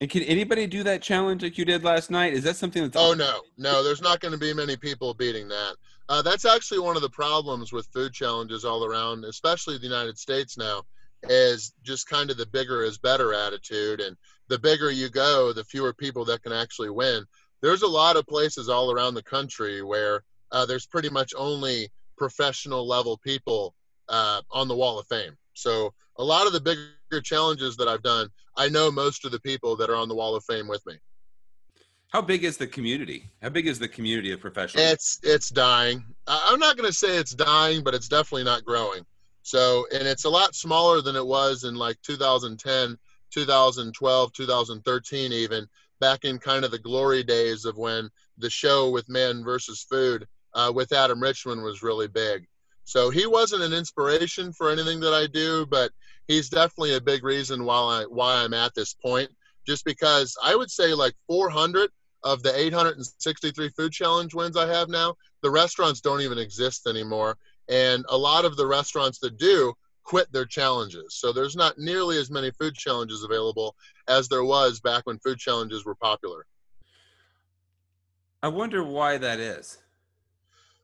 And 0.00 0.10
can 0.10 0.22
anybody 0.24 0.66
do 0.66 0.82
that 0.82 1.00
challenge 1.00 1.42
like 1.42 1.56
you 1.56 1.64
did 1.64 1.82
last 1.82 2.10
night? 2.10 2.34
Is 2.34 2.44
that 2.44 2.56
something 2.56 2.82
that's 2.82 2.96
Oh 2.96 3.14
no, 3.14 3.40
no, 3.56 3.82
there's 3.82 4.02
not 4.02 4.20
going 4.20 4.32
to 4.32 4.38
be 4.38 4.52
many 4.52 4.76
people 4.76 5.14
beating 5.14 5.48
that. 5.48 5.76
Uh, 6.08 6.20
that's 6.20 6.44
actually 6.44 6.80
one 6.80 6.96
of 6.96 7.02
the 7.02 7.10
problems 7.10 7.72
with 7.72 7.86
food 7.86 8.12
challenges 8.12 8.64
all 8.64 8.84
around, 8.84 9.24
especially 9.24 9.78
the 9.78 9.84
United 9.84 10.18
States 10.18 10.58
now, 10.58 10.82
is 11.28 11.72
just 11.82 12.08
kind 12.08 12.30
of 12.30 12.36
the 12.36 12.46
bigger 12.46 12.82
is 12.82 12.98
better 12.98 13.32
attitude. 13.32 14.00
And 14.00 14.16
the 14.48 14.58
bigger 14.58 14.90
you 14.90 15.08
go, 15.08 15.52
the 15.52 15.64
fewer 15.64 15.94
people 15.94 16.24
that 16.26 16.42
can 16.42 16.52
actually 16.52 16.90
win. 16.90 17.24
There's 17.62 17.82
a 17.82 17.88
lot 17.88 18.16
of 18.16 18.26
places 18.26 18.68
all 18.68 18.92
around 18.92 19.14
the 19.14 19.22
country 19.22 19.82
where 19.82 20.22
uh, 20.52 20.66
there's 20.66 20.86
pretty 20.86 21.10
much 21.10 21.32
only 21.36 21.88
professional 22.16 22.86
level 22.86 23.18
people 23.18 23.74
uh, 24.08 24.40
on 24.50 24.68
the 24.68 24.76
Wall 24.76 24.98
of 24.98 25.06
Fame. 25.06 25.36
So 25.54 25.92
a 26.18 26.24
lot 26.24 26.46
of 26.46 26.52
the 26.52 26.60
bigger 26.60 27.20
challenges 27.22 27.76
that 27.76 27.88
I've 27.88 28.02
done, 28.02 28.28
I 28.56 28.68
know 28.68 28.90
most 28.90 29.24
of 29.24 29.32
the 29.32 29.40
people 29.40 29.76
that 29.76 29.90
are 29.90 29.96
on 29.96 30.08
the 30.08 30.14
Wall 30.14 30.34
of 30.34 30.44
Fame 30.44 30.68
with 30.68 30.84
me. 30.86 30.94
How 32.10 32.22
big 32.22 32.44
is 32.44 32.56
the 32.56 32.66
community? 32.66 33.28
How 33.42 33.48
big 33.48 33.66
is 33.66 33.78
the 33.78 33.88
community 33.88 34.30
of 34.30 34.40
professionals? 34.40 34.90
It's 34.90 35.20
it's 35.22 35.48
dying. 35.48 36.04
I'm 36.26 36.60
not 36.60 36.76
going 36.76 36.88
to 36.88 36.96
say 36.96 37.16
it's 37.16 37.34
dying, 37.34 37.82
but 37.82 37.94
it's 37.94 38.08
definitely 38.08 38.44
not 38.44 38.64
growing. 38.64 39.04
So, 39.42 39.86
and 39.92 40.08
it's 40.08 40.24
a 40.24 40.30
lot 40.30 40.54
smaller 40.54 41.02
than 41.02 41.14
it 41.14 41.26
was 41.26 41.64
in 41.64 41.74
like 41.74 42.00
2010, 42.02 42.96
2012, 43.32 44.32
2013, 44.32 45.32
even 45.32 45.66
back 46.00 46.24
in 46.24 46.38
kind 46.38 46.64
of 46.64 46.70
the 46.70 46.78
glory 46.78 47.22
days 47.22 47.64
of 47.64 47.76
when 47.76 48.08
the 48.38 48.50
show 48.50 48.90
with 48.90 49.08
Man 49.08 49.44
versus 49.44 49.86
Food 49.88 50.26
uh, 50.56 50.72
with 50.74 50.92
Adam 50.92 51.20
Richman 51.20 51.62
was 51.62 51.82
really 51.82 52.08
big. 52.08 52.46
So 52.84 53.10
he 53.10 53.26
wasn't 53.26 53.62
an 53.62 53.72
inspiration 53.72 54.52
for 54.52 54.70
anything 54.70 55.00
that 55.00 55.12
I 55.12 55.26
do, 55.26 55.66
but 55.66 55.92
he's 56.26 56.48
definitely 56.48 56.94
a 56.94 57.00
big 57.00 57.22
reason 57.24 57.64
why 57.64 57.76
I 57.76 58.04
why 58.08 58.42
I'm 58.42 58.54
at 58.54 58.74
this 58.74 58.94
point. 58.94 59.30
Just 59.66 59.84
because 59.84 60.36
I 60.42 60.56
would 60.56 60.70
say 60.70 60.94
like 60.94 61.14
400 61.26 61.90
of 62.24 62.42
the 62.42 62.56
863 62.58 63.68
food 63.70 63.92
challenge 63.92 64.34
wins 64.34 64.56
I 64.56 64.66
have 64.66 64.88
now, 64.88 65.14
the 65.42 65.50
restaurants 65.50 66.00
don't 66.00 66.22
even 66.22 66.38
exist 66.38 66.86
anymore, 66.86 67.36
and 67.68 68.04
a 68.08 68.16
lot 68.16 68.44
of 68.44 68.56
the 68.56 68.66
restaurants 68.66 69.18
that 69.18 69.36
do 69.36 69.74
quit 70.04 70.32
their 70.32 70.46
challenges. 70.46 71.16
So 71.16 71.32
there's 71.32 71.56
not 71.56 71.78
nearly 71.78 72.16
as 72.18 72.30
many 72.30 72.52
food 72.52 72.74
challenges 72.74 73.24
available 73.24 73.74
as 74.08 74.28
there 74.28 74.44
was 74.44 74.80
back 74.80 75.04
when 75.04 75.18
food 75.18 75.38
challenges 75.38 75.84
were 75.84 75.96
popular. 75.96 76.46
I 78.42 78.48
wonder 78.48 78.84
why 78.84 79.18
that 79.18 79.40
is. 79.40 79.78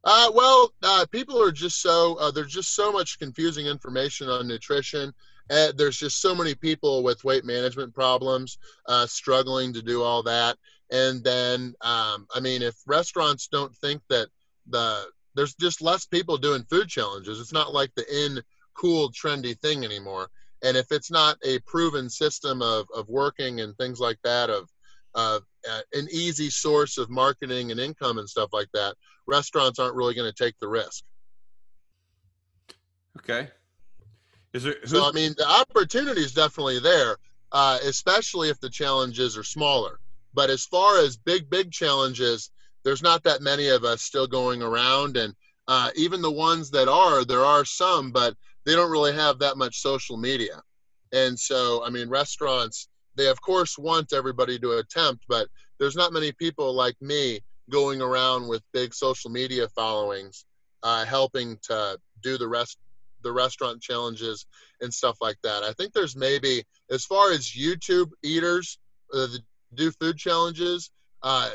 Uh, 0.05 0.31
well, 0.35 0.73
uh, 0.83 1.07
people 1.11 1.41
are 1.41 1.53
just 1.53 1.81
so 1.81 2.17
uh, 2.17 2.31
there's 2.31 2.53
just 2.53 2.75
so 2.75 2.91
much 2.91 3.19
confusing 3.19 3.67
information 3.67 4.29
on 4.29 4.49
nutrition. 4.49 5.13
Uh, 5.51 5.73
there's 5.77 5.99
just 5.99 6.21
so 6.21 6.35
many 6.35 6.55
people 6.55 7.03
with 7.03 7.25
weight 7.25 7.45
management 7.45 7.95
problems 7.95 8.59
uh, 8.89 9.07
struggling 9.07 9.73
to 9.73 9.83
do 9.83 10.03
all 10.03 10.23
that. 10.23 10.57
And 10.91 11.23
then, 11.23 11.75
um, 11.81 12.27
I 12.35 12.41
mean, 12.41 12.63
if 12.63 12.75
restaurants 12.87 13.49
don't 13.49 13.75
think 13.77 14.03
that 14.09 14.29
the 14.69 15.07
there's 15.35 15.55
just 15.55 15.81
less 15.81 16.05
people 16.07 16.37
doing 16.37 16.65
food 16.65 16.89
challenges. 16.89 17.41
It's 17.41 17.53
not 17.53 17.73
like 17.73 17.91
the 17.95 18.27
in 18.27 18.43
cool 18.75 19.11
trendy 19.11 19.59
thing 19.59 19.85
anymore. 19.85 20.29
And 20.63 20.77
if 20.77 20.93
it's 20.93 21.11
not 21.11 21.39
a 21.43 21.59
proven 21.61 22.09
system 22.11 22.63
of, 22.63 22.87
of 22.95 23.09
working 23.09 23.61
and 23.61 23.77
things 23.77 23.99
like 23.99 24.19
that, 24.25 24.51
of 24.51 24.69
uh, 25.15 25.41
an 25.93 26.09
easy 26.11 26.51
source 26.51 26.99
of 26.99 27.11
marketing 27.11 27.71
and 27.71 27.81
income 27.81 28.19
and 28.19 28.29
stuff 28.29 28.51
like 28.53 28.69
that, 28.75 28.95
restaurants 29.27 29.79
aren't 29.79 29.95
really 29.95 30.15
going 30.15 30.31
to 30.31 30.45
take 30.45 30.59
the 30.59 30.69
risk. 30.69 31.05
Okay. 33.19 33.49
Is 34.53 34.65
there? 34.65 34.77
So 34.85 35.09
I 35.09 35.13
mean, 35.13 35.35
the 35.37 35.49
opportunity 35.49 36.21
is 36.21 36.33
definitely 36.33 36.81
there, 36.81 37.17
uh, 37.53 37.79
especially 37.85 38.49
if 38.49 38.61
the 38.61 38.71
challenges 38.71 39.37
are 39.37 39.45
smaller. 39.45 39.99
But 40.35 40.51
as 40.51 40.65
far 40.65 40.99
as 40.99 41.17
big, 41.17 41.49
big 41.51 41.71
challenges, 41.71 42.51
there's 42.85 43.03
not 43.03 43.23
that 43.25 43.43
many 43.43 43.69
of 43.69 43.85
us 43.85 44.03
still 44.03 44.27
going 44.27 44.63
around 44.63 45.17
and 45.17 45.35
uh, 45.69 45.91
even 45.95 46.21
the 46.21 46.31
ones 46.31 46.71
that 46.71 46.89
are 46.89 47.25
there 47.25 47.45
are 47.45 47.65
some 47.65 48.11
but 48.11 48.35
they 48.65 48.75
don't 48.75 48.91
really 48.91 49.13
have 49.13 49.39
that 49.39 49.57
much 49.57 49.81
social 49.81 50.17
media 50.17 50.61
and 51.13 51.39
so 51.39 51.85
i 51.85 51.91
mean 51.91 52.09
restaurants 52.09 52.89
they 53.17 53.29
of 53.29 53.41
course 53.41 53.79
want 53.79 54.13
everybody 54.13 54.59
to 54.59 54.73
attempt 54.73 55.25
but 55.29 55.47
there's 55.79 55.97
not 55.97 56.13
many 56.13 56.33
people 56.33 56.73
like 56.73 56.97
me 57.01 57.41
going 57.71 58.03
around 58.03 58.47
with 58.47 58.63
big 58.73 58.93
social 58.95 59.31
media 59.31 59.69
followings 59.69 60.45
uh, 60.83 61.05
helping 61.05 61.57
to 61.63 61.97
do 62.23 62.37
the 62.37 62.49
rest 62.49 62.79
the 63.23 63.33
restaurant 63.33 63.81
challenges 63.81 64.47
and 64.81 64.93
stuff 64.93 65.17
like 65.21 65.37
that 65.43 65.63
i 65.63 65.73
think 65.75 65.93
there's 65.93 66.17
maybe 66.17 66.63
as 66.91 67.05
far 67.05 67.31
as 67.31 67.51
youtube 67.51 68.11
eaters 68.23 68.79
uh, 69.15 69.27
do 69.75 69.91
food 69.93 70.17
challenges 70.17 70.91
uh, 71.23 71.49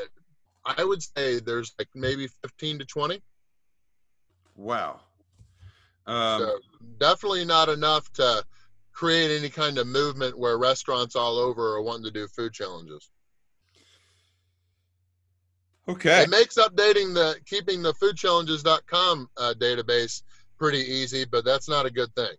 I 0.78 0.84
would 0.84 1.02
say 1.02 1.40
there's 1.40 1.74
like 1.80 1.88
maybe 1.96 2.28
15 2.28 2.80
to 2.80 2.86
20. 2.86 3.22
Wow. 4.56 5.00
Um, 6.06 6.42
so 6.42 6.60
definitely 7.00 7.46
not 7.46 7.70
enough 7.70 8.12
to 8.14 8.44
create 8.98 9.30
any 9.30 9.48
kind 9.48 9.78
of 9.78 9.86
movement 9.86 10.38
where 10.38 10.58
restaurants 10.58 11.16
all 11.16 11.38
over 11.38 11.76
are 11.76 11.84
wanting 11.84 12.04
to 12.04 12.12
do 12.12 12.28
food 12.28 12.52
challenges. 12.52 13.12
Okay. 15.88 16.24
It 16.24 16.30
makes 16.30 16.58
updating 16.58 17.14
the 17.14 17.36
keeping 17.46 17.84
the 17.84 17.94
foodchallenges.com 17.94 19.30
uh, 19.38 19.54
database 19.60 20.24
pretty 20.58 20.80
easy, 20.80 21.26
but 21.26 21.46
that's 21.46 21.70
not 21.70 21.86
a 21.86 21.92
good 21.92 22.14
thing. 22.16 22.34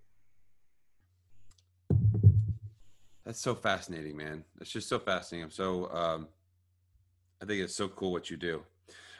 That's 3.24 3.40
so 3.40 3.54
fascinating, 3.54 4.16
man. 4.16 4.42
It's 4.60 4.70
just 4.70 4.88
so 4.88 4.98
fascinating. 4.98 5.44
I'm 5.44 5.50
so 5.52 5.88
um, 5.92 6.28
I 7.40 7.44
think 7.44 7.62
it's 7.62 7.76
so 7.76 7.86
cool 7.86 8.10
what 8.10 8.30
you 8.30 8.36
do. 8.36 8.64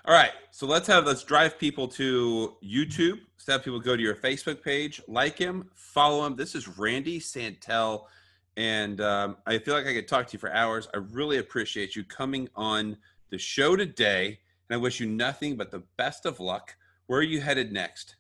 All 0.09 0.15
right, 0.15 0.33
so 0.53 0.67
let's 0.67 0.87
have 0.87 1.05
let's 1.05 1.23
drive 1.23 1.59
people 1.59 1.87
to 1.89 2.57
YouTube. 2.65 3.21
Let's 3.37 3.47
have 3.47 3.63
people 3.63 3.79
go 3.79 3.95
to 3.95 4.03
your 4.03 4.15
Facebook 4.15 4.63
page, 4.63 5.03
like 5.07 5.37
him, 5.37 5.69
follow 5.75 6.25
him. 6.25 6.35
This 6.35 6.55
is 6.55 6.67
Randy 6.67 7.21
Santel, 7.21 8.09
and 8.57 9.03
um, 9.03 9.37
I 9.47 9.59
feel 9.59 9.75
like 9.75 9.87
I 9.87 9.93
could 9.93 10.09
talk 10.09 10.27
to 10.29 10.33
you 10.33 10.39
for 10.39 10.51
hours. 10.51 10.89
I 10.95 10.97
really 10.97 11.37
appreciate 11.37 11.95
you 11.95 12.05
coming 12.05 12.49
on 12.57 12.97
the 13.29 13.37
show 13.37 13.77
today, 13.77 14.39
and 14.71 14.75
I 14.75 14.79
wish 14.79 14.99
you 14.99 15.07
nothing 15.07 15.57
but 15.57 15.71
the 15.71 15.83
best 15.99 16.25
of 16.25 16.41
luck. 16.41 16.75
Where 17.07 17.19
are 17.19 17.23
you 17.23 17.43
headed 17.43 17.71
next? 17.71 18.17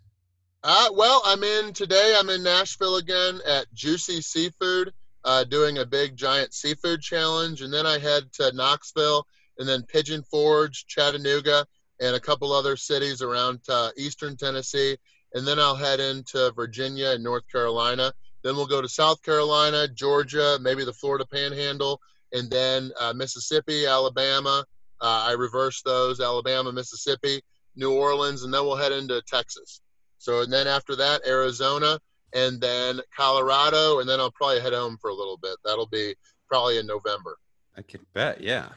Uh, 0.63 0.91
well, 0.93 1.23
I'm 1.25 1.43
in 1.43 1.73
today. 1.73 2.17
I'm 2.19 2.29
in 2.29 2.43
Nashville 2.43 2.97
again 2.97 3.41
at 3.47 3.65
Juicy 3.73 4.21
Seafood, 4.21 4.93
uh, 5.25 5.45
doing 5.45 5.79
a 5.79 5.87
big 5.87 6.19
giant 6.19 6.53
seafood 6.53 7.01
challenge, 7.01 7.63
and 7.63 7.73
then 7.73 7.87
I 7.87 7.99
head 7.99 8.31
to 8.35 8.53
Knoxville, 8.55 9.27
and 9.59 9.67
then 9.67 9.85
Pigeon 9.85 10.23
Forge, 10.23 10.85
Chattanooga, 10.87 11.65
and 12.01 12.15
a 12.15 12.21
couple 12.21 12.53
other 12.53 12.77
cities 12.77 13.23
around 13.23 13.61
uh, 13.69 13.91
eastern 13.97 14.37
Tennessee, 14.37 14.97
and 15.35 15.47
then 15.47 15.59
I'll 15.59 15.77
head 15.77 16.01
into 16.01 16.53
Virginia 16.55 17.11
and 17.11 17.23
North 17.23 17.45
Carolina. 17.51 18.13
Then 18.45 18.57
we'll 18.57 18.67
go 18.67 18.81
to 18.81 18.89
South 18.89 19.23
Carolina, 19.23 19.89
Georgia, 19.89 20.59
maybe 20.61 20.85
the 20.85 20.93
Florida 20.93 21.27
Panhandle, 21.33 22.01
and 22.33 22.51
then 22.51 22.91
uh, 23.01 23.13
Mississippi, 23.13 23.87
Alabama. 23.87 24.65
Uh, 25.01 25.27
I 25.29 25.33
reverse 25.33 25.83
those: 25.83 26.21
Alabama, 26.21 26.73
Mississippi, 26.73 27.41
New 27.77 27.93
Orleans, 27.93 28.45
and 28.45 28.53
then 28.53 28.65
we'll 28.65 28.77
head 28.77 28.93
into 28.93 29.23
Texas. 29.27 29.81
So, 30.19 30.43
and 30.43 30.53
then 30.53 30.67
after 30.67 30.97
that, 30.97 31.27
Arizona, 31.27 31.99
and 32.35 32.61
then 32.61 33.01
Colorado, 33.17 34.01
and 34.01 34.09
then 34.09 34.21
I'll 34.21 34.33
probably 34.33 34.61
head 34.61 34.73
home 34.73 34.99
for 35.01 35.11
a 35.11 35.15
little 35.15 35.39
bit. 35.39 35.57
That'll 35.65 35.87
be 35.89 36.15
probably 36.49 36.79
in 36.79 36.87
November. 36.87 37.37
I 37.77 37.83
can 37.83 38.01
bet, 38.15 38.41
yeah. 38.41 38.71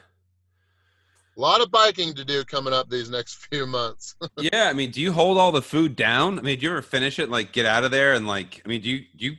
A 1.37 1.41
lot 1.41 1.61
of 1.61 1.71
biking 1.71 2.13
to 2.15 2.25
do 2.25 2.43
coming 2.43 2.73
up 2.73 2.89
these 2.89 3.09
next 3.09 3.35
few 3.51 3.65
months. 3.65 4.15
yeah, 4.37 4.69
I 4.69 4.73
mean, 4.73 4.91
do 4.91 5.01
you 5.01 5.13
hold 5.13 5.37
all 5.37 5.51
the 5.51 5.61
food 5.61 5.95
down? 5.95 6.39
I 6.39 6.41
mean, 6.41 6.59
do 6.59 6.65
you 6.65 6.71
ever 6.71 6.81
finish 6.81 7.19
it 7.19 7.29
like 7.29 7.51
get 7.51 7.65
out 7.65 7.83
of 7.83 7.91
there 7.91 8.13
and 8.13 8.27
like? 8.27 8.61
I 8.65 8.69
mean, 8.69 8.81
do 8.81 8.89
you 8.89 9.05
do 9.15 9.25
you? 9.25 9.31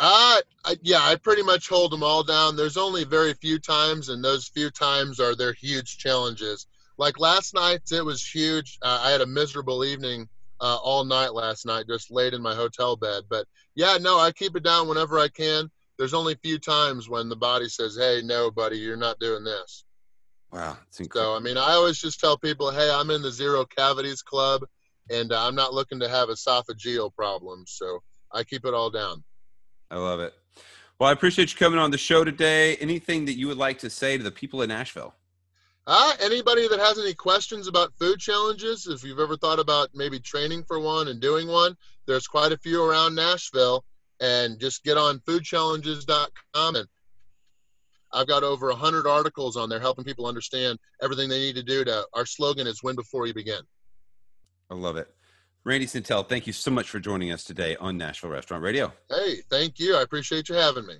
Uh, 0.00 0.40
I, 0.64 0.76
yeah, 0.82 1.00
I 1.00 1.16
pretty 1.16 1.42
much 1.42 1.68
hold 1.68 1.90
them 1.90 2.04
all 2.04 2.22
down. 2.22 2.54
There's 2.54 2.76
only 2.76 3.02
very 3.04 3.34
few 3.34 3.58
times, 3.58 4.10
and 4.10 4.22
those 4.22 4.46
few 4.46 4.70
times 4.70 5.18
are 5.18 5.34
their 5.34 5.52
huge 5.52 5.98
challenges 5.98 6.68
like 6.98 7.20
last 7.20 7.54
night, 7.54 7.82
it 7.92 8.04
was 8.04 8.26
huge. 8.26 8.78
Uh, 8.82 9.00
I 9.02 9.10
had 9.10 9.20
a 9.20 9.26
miserable 9.26 9.84
evening 9.84 10.28
uh, 10.60 10.76
all 10.82 11.04
night 11.04 11.32
last 11.32 11.64
night, 11.64 11.86
just 11.88 12.10
laid 12.10 12.34
in 12.34 12.42
my 12.42 12.54
hotel 12.54 12.96
bed. 12.96 13.22
But 13.30 13.46
yeah, 13.76 13.96
no, 14.00 14.18
I 14.18 14.32
keep 14.32 14.56
it 14.56 14.64
down 14.64 14.88
whenever 14.88 15.18
I 15.18 15.28
can. 15.28 15.70
There's 15.98 16.14
only 16.14 16.34
a 16.34 16.38
few 16.38 16.58
times 16.58 17.08
when 17.08 17.28
the 17.28 17.36
body 17.36 17.68
says, 17.68 17.96
"Hey, 17.96 18.22
no, 18.24 18.50
buddy, 18.50 18.78
you're 18.78 18.96
not 18.96 19.18
doing 19.18 19.44
this." 19.44 19.84
Wow, 20.52 20.78
so 21.12 21.34
I 21.34 21.40
mean, 21.40 21.58
I 21.58 21.72
always 21.72 21.98
just 21.98 22.20
tell 22.20 22.38
people, 22.38 22.70
"Hey, 22.70 22.90
I'm 22.90 23.10
in 23.10 23.22
the 23.22 23.30
zero 23.30 23.64
cavities 23.66 24.22
club, 24.22 24.62
and 25.10 25.32
uh, 25.32 25.46
I'm 25.46 25.54
not 25.54 25.74
looking 25.74 26.00
to 26.00 26.08
have 26.08 26.28
esophageal 26.28 27.14
problems." 27.14 27.72
So 27.76 28.00
I 28.32 28.44
keep 28.44 28.64
it 28.64 28.74
all 28.74 28.90
down. 28.90 29.24
I 29.90 29.96
love 29.96 30.20
it. 30.20 30.34
Well, 30.98 31.08
I 31.08 31.12
appreciate 31.12 31.52
you 31.52 31.58
coming 31.58 31.78
on 31.78 31.90
the 31.90 31.98
show 31.98 32.24
today. 32.24 32.76
Anything 32.76 33.24
that 33.26 33.36
you 33.36 33.46
would 33.48 33.56
like 33.56 33.78
to 33.80 33.90
say 33.90 34.16
to 34.16 34.24
the 34.24 34.30
people 34.30 34.62
in 34.62 34.68
Nashville? 34.68 35.14
Uh, 35.86 36.12
anybody 36.20 36.68
that 36.68 36.78
has 36.78 36.98
any 36.98 37.14
questions 37.14 37.66
about 37.66 37.94
food 37.98 38.18
challenges, 38.18 38.86
if 38.86 39.02
you've 39.02 39.20
ever 39.20 39.38
thought 39.38 39.58
about 39.58 39.88
maybe 39.94 40.20
training 40.20 40.62
for 40.64 40.78
one 40.78 41.08
and 41.08 41.18
doing 41.18 41.48
one, 41.48 41.74
there's 42.06 42.26
quite 42.26 42.52
a 42.52 42.58
few 42.58 42.84
around 42.84 43.14
Nashville. 43.14 43.84
And 44.20 44.58
just 44.58 44.84
get 44.84 44.96
on 44.96 45.20
foodchallenges.com 45.20 46.76
and 46.76 46.88
I've 48.12 48.26
got 48.26 48.42
over 48.42 48.68
100 48.68 49.06
articles 49.06 49.56
on 49.56 49.68
there 49.68 49.80
helping 49.80 50.04
people 50.04 50.26
understand 50.26 50.78
everything 51.02 51.28
they 51.28 51.38
need 51.38 51.56
to 51.56 51.62
do 51.62 51.84
to. 51.84 52.06
Our 52.14 52.26
slogan 52.26 52.66
is 52.66 52.82
win 52.82 52.96
before 52.96 53.26
you 53.26 53.34
begin. 53.34 53.60
I 54.70 54.74
love 54.74 54.96
it. 54.96 55.08
Randy 55.64 55.86
Santel, 55.86 56.22
thank 56.22 56.46
you 56.46 56.52
so 56.52 56.70
much 56.70 56.88
for 56.88 56.98
joining 56.98 57.30
us 57.32 57.44
today 57.44 57.76
on 57.76 57.98
Nashville 57.98 58.30
Restaurant 58.30 58.62
Radio. 58.62 58.92
Hey, 59.10 59.36
thank 59.50 59.78
you. 59.78 59.96
I 59.96 60.02
appreciate 60.02 60.48
you 60.48 60.54
having 60.54 60.86
me. 60.86 60.94